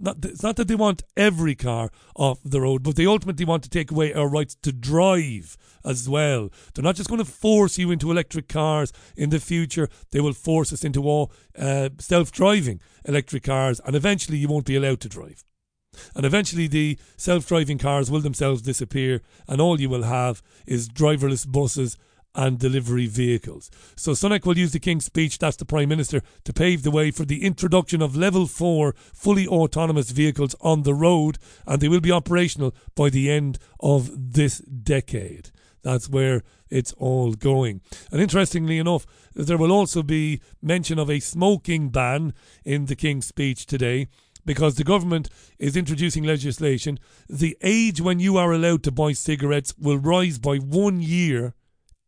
not, 0.00 0.24
it's 0.24 0.42
not 0.42 0.56
that 0.56 0.66
they 0.66 0.74
want 0.74 1.02
every 1.16 1.54
car 1.54 1.90
off 2.16 2.38
the 2.42 2.60
road, 2.60 2.82
but 2.82 2.96
they 2.96 3.06
ultimately 3.06 3.44
want 3.44 3.62
to 3.64 3.68
take 3.68 3.90
away 3.90 4.14
our 4.14 4.28
rights 4.28 4.56
to 4.62 4.72
drive 4.72 5.56
as 5.84 6.08
well. 6.08 6.48
They're 6.74 6.82
not 6.82 6.96
just 6.96 7.10
going 7.10 7.22
to 7.22 7.30
force 7.30 7.78
you 7.78 7.90
into 7.90 8.10
electric 8.10 8.48
cars 8.48 8.92
in 9.16 9.30
the 9.30 9.40
future, 9.40 9.88
they 10.10 10.20
will 10.20 10.32
force 10.32 10.72
us 10.72 10.84
into 10.84 11.04
all 11.04 11.32
uh, 11.58 11.90
self 11.98 12.32
driving 12.32 12.80
electric 13.04 13.42
cars, 13.42 13.80
and 13.84 13.94
eventually 13.94 14.38
you 14.38 14.48
won't 14.48 14.66
be 14.66 14.76
allowed 14.76 15.00
to 15.00 15.08
drive. 15.08 15.44
And 16.14 16.24
eventually, 16.24 16.68
the 16.68 16.98
self 17.16 17.46
driving 17.46 17.78
cars 17.78 18.10
will 18.10 18.20
themselves 18.20 18.62
disappear, 18.62 19.22
and 19.48 19.60
all 19.60 19.80
you 19.80 19.90
will 19.90 20.04
have 20.04 20.42
is 20.66 20.88
driverless 20.88 21.50
buses 21.50 21.98
and 22.34 22.58
delivery 22.58 23.06
vehicles. 23.06 23.70
So 23.96 24.12
Sunak 24.12 24.46
will 24.46 24.58
use 24.58 24.72
the 24.72 24.78
King's 24.78 25.04
speech, 25.04 25.38
that's 25.38 25.56
the 25.56 25.64
Prime 25.64 25.88
Minister, 25.88 26.22
to 26.44 26.52
pave 26.52 26.82
the 26.82 26.90
way 26.90 27.10
for 27.10 27.24
the 27.24 27.44
introduction 27.44 28.02
of 28.02 28.16
level 28.16 28.46
4 28.46 28.94
fully 29.12 29.46
autonomous 29.46 30.10
vehicles 30.10 30.54
on 30.60 30.82
the 30.82 30.94
road, 30.94 31.38
and 31.66 31.80
they 31.80 31.88
will 31.88 32.00
be 32.00 32.12
operational 32.12 32.74
by 32.94 33.10
the 33.10 33.30
end 33.30 33.58
of 33.80 34.32
this 34.32 34.58
decade. 34.58 35.50
That's 35.82 36.08
where 36.08 36.42
it's 36.68 36.92
all 36.94 37.32
going. 37.32 37.80
And 38.12 38.20
interestingly 38.20 38.78
enough, 38.78 39.06
there 39.34 39.58
will 39.58 39.72
also 39.72 40.02
be 40.02 40.40
mention 40.62 40.98
of 40.98 41.10
a 41.10 41.20
smoking 41.20 41.88
ban 41.88 42.34
in 42.64 42.86
the 42.86 42.96
King's 42.96 43.26
speech 43.26 43.66
today 43.66 44.08
because 44.44 44.76
the 44.76 44.84
government 44.84 45.28
is 45.58 45.76
introducing 45.76 46.24
legislation. 46.24 46.98
The 47.28 47.56
age 47.62 48.00
when 48.00 48.20
you 48.20 48.36
are 48.36 48.52
allowed 48.52 48.82
to 48.84 48.92
buy 48.92 49.12
cigarettes 49.12 49.74
will 49.78 49.98
rise 49.98 50.38
by 50.38 50.56
one 50.56 51.00
year 51.00 51.54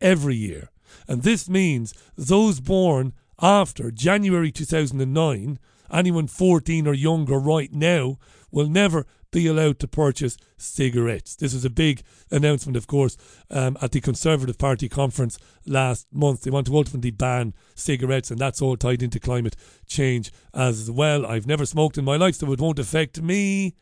every 0.02 0.36
year. 0.36 0.68
And 1.08 1.22
this 1.22 1.48
means 1.48 1.94
those 2.16 2.60
born 2.60 3.14
after 3.40 3.90
January 3.90 4.52
2009, 4.52 5.58
anyone 5.90 6.26
14 6.26 6.86
or 6.86 6.94
younger 6.94 7.38
right 7.38 7.72
now, 7.72 8.18
will 8.50 8.68
never 8.68 9.06
be 9.32 9.46
allowed 9.46 9.78
to 9.80 9.88
purchase 9.88 10.36
cigarettes. 10.58 11.34
This 11.34 11.54
was 11.54 11.64
a 11.64 11.70
big 11.70 12.02
announcement, 12.30 12.76
of 12.76 12.86
course, 12.86 13.16
um, 13.50 13.78
at 13.80 13.92
the 13.92 14.00
Conservative 14.00 14.58
Party 14.58 14.88
conference 14.88 15.38
last 15.66 16.06
month. 16.12 16.42
They 16.42 16.50
want 16.50 16.66
to 16.66 16.76
ultimately 16.76 17.10
ban 17.10 17.54
cigarettes, 17.74 18.30
and 18.30 18.38
that's 18.38 18.60
all 18.60 18.76
tied 18.76 19.02
into 19.02 19.18
climate 19.18 19.56
change 19.86 20.30
as 20.52 20.90
well. 20.90 21.24
I've 21.24 21.46
never 21.46 21.64
smoked 21.64 21.96
in 21.96 22.04
my 22.04 22.16
life, 22.16 22.36
so 22.36 22.52
it 22.52 22.60
won't 22.60 22.78
affect 22.78 23.22
me. 23.22 23.74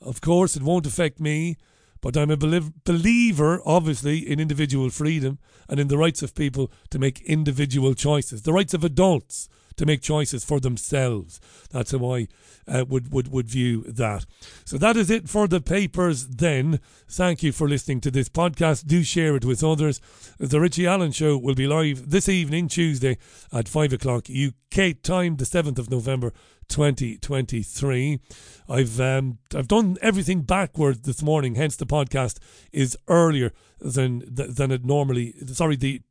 Of 0.00 0.22
course, 0.22 0.56
it 0.56 0.62
won't 0.62 0.86
affect 0.86 1.20
me. 1.20 1.58
But 2.04 2.18
I'm 2.18 2.30
a 2.30 2.36
believer, 2.36 3.62
obviously, 3.64 4.30
in 4.30 4.38
individual 4.38 4.90
freedom 4.90 5.38
and 5.70 5.80
in 5.80 5.88
the 5.88 5.96
rights 5.96 6.22
of 6.22 6.34
people 6.34 6.70
to 6.90 6.98
make 6.98 7.22
individual 7.22 7.94
choices, 7.94 8.42
the 8.42 8.52
rights 8.52 8.74
of 8.74 8.84
adults 8.84 9.48
to 9.76 9.86
make 9.86 10.02
choices 10.02 10.44
for 10.44 10.60
themselves. 10.60 11.40
That's 11.70 11.92
how 11.92 12.14
I 12.14 12.28
uh, 12.66 12.84
would, 12.88 13.12
would, 13.12 13.28
would 13.28 13.48
view 13.48 13.82
that. 13.82 14.26
So 14.64 14.78
that 14.78 14.96
is 14.96 15.10
it 15.10 15.28
for 15.28 15.48
the 15.48 15.60
papers 15.60 16.26
then. 16.26 16.80
Thank 17.08 17.42
you 17.42 17.52
for 17.52 17.68
listening 17.68 18.00
to 18.02 18.10
this 18.10 18.28
podcast. 18.28 18.86
Do 18.86 19.02
share 19.02 19.36
it 19.36 19.44
with 19.44 19.64
others. 19.64 20.00
The 20.38 20.60
Richie 20.60 20.86
Allen 20.86 21.12
Show 21.12 21.36
will 21.36 21.54
be 21.54 21.66
live 21.66 22.10
this 22.10 22.28
evening, 22.28 22.68
Tuesday 22.68 23.18
at 23.52 23.68
5 23.68 23.92
o'clock 23.92 24.26
UK 24.30 25.02
time, 25.02 25.36
the 25.36 25.44
7th 25.44 25.78
of 25.78 25.90
November 25.90 26.32
2023. 26.68 28.20
I've 28.68 29.00
um, 29.00 29.38
I've 29.54 29.68
done 29.68 29.96
everything 30.00 30.42
backwards 30.42 31.00
this 31.00 31.22
morning, 31.22 31.54
hence 31.54 31.76
the 31.76 31.86
podcast 31.86 32.38
is 32.72 32.96
earlier 33.08 33.52
than 33.80 34.24
than 34.26 34.70
it 34.70 34.84
normally. 34.84 35.34
Sorry, 35.46 35.76
the 35.76 36.02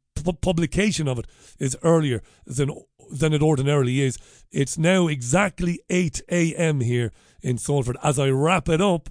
publication 0.42 1.08
of 1.08 1.20
it 1.20 1.28
is 1.60 1.78
earlier 1.84 2.22
than 2.46 2.70
than 3.14 3.34
it 3.34 3.42
ordinarily 3.42 4.02
is. 4.02 4.18
It's 4.52 4.78
now 4.78 5.08
exactly 5.08 5.80
8 5.90 6.22
a.m. 6.30 6.82
here 6.82 7.12
in 7.42 7.58
Salford. 7.58 7.98
As 8.04 8.20
I 8.20 8.30
wrap 8.30 8.70
it 8.70 8.82
up, 8.82 9.10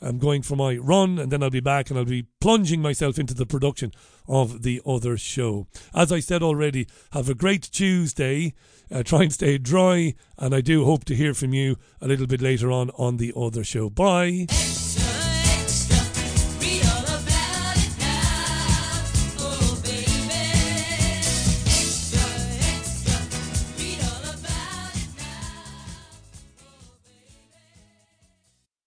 I'm 0.00 0.18
going 0.18 0.42
for 0.42 0.56
my 0.56 0.76
run 0.76 1.18
and 1.18 1.30
then 1.32 1.42
I'll 1.42 1.50
be 1.50 1.60
back 1.60 1.88
and 1.88 1.98
I'll 1.98 2.04
be 2.04 2.26
plunging 2.40 2.82
myself 2.82 3.18
into 3.18 3.34
the 3.34 3.46
production 3.46 3.92
of 4.28 4.62
the 4.62 4.82
other 4.86 5.16
show. 5.16 5.66
As 5.94 6.12
I 6.12 6.20
said 6.20 6.42
already, 6.42 6.86
have 7.12 7.28
a 7.28 7.34
great 7.34 7.62
Tuesday. 7.62 8.54
Uh, 8.90 9.02
try 9.02 9.22
and 9.22 9.32
stay 9.32 9.56
dry, 9.56 10.14
and 10.38 10.54
I 10.54 10.60
do 10.60 10.84
hope 10.84 11.04
to 11.06 11.16
hear 11.16 11.32
from 11.32 11.54
you 11.54 11.76
a 12.02 12.06
little 12.06 12.26
bit 12.26 12.42
later 12.42 12.70
on 12.70 12.90
on 12.90 13.16
the 13.16 13.32
other 13.34 13.64
show. 13.64 13.88
Bye. 13.88 14.46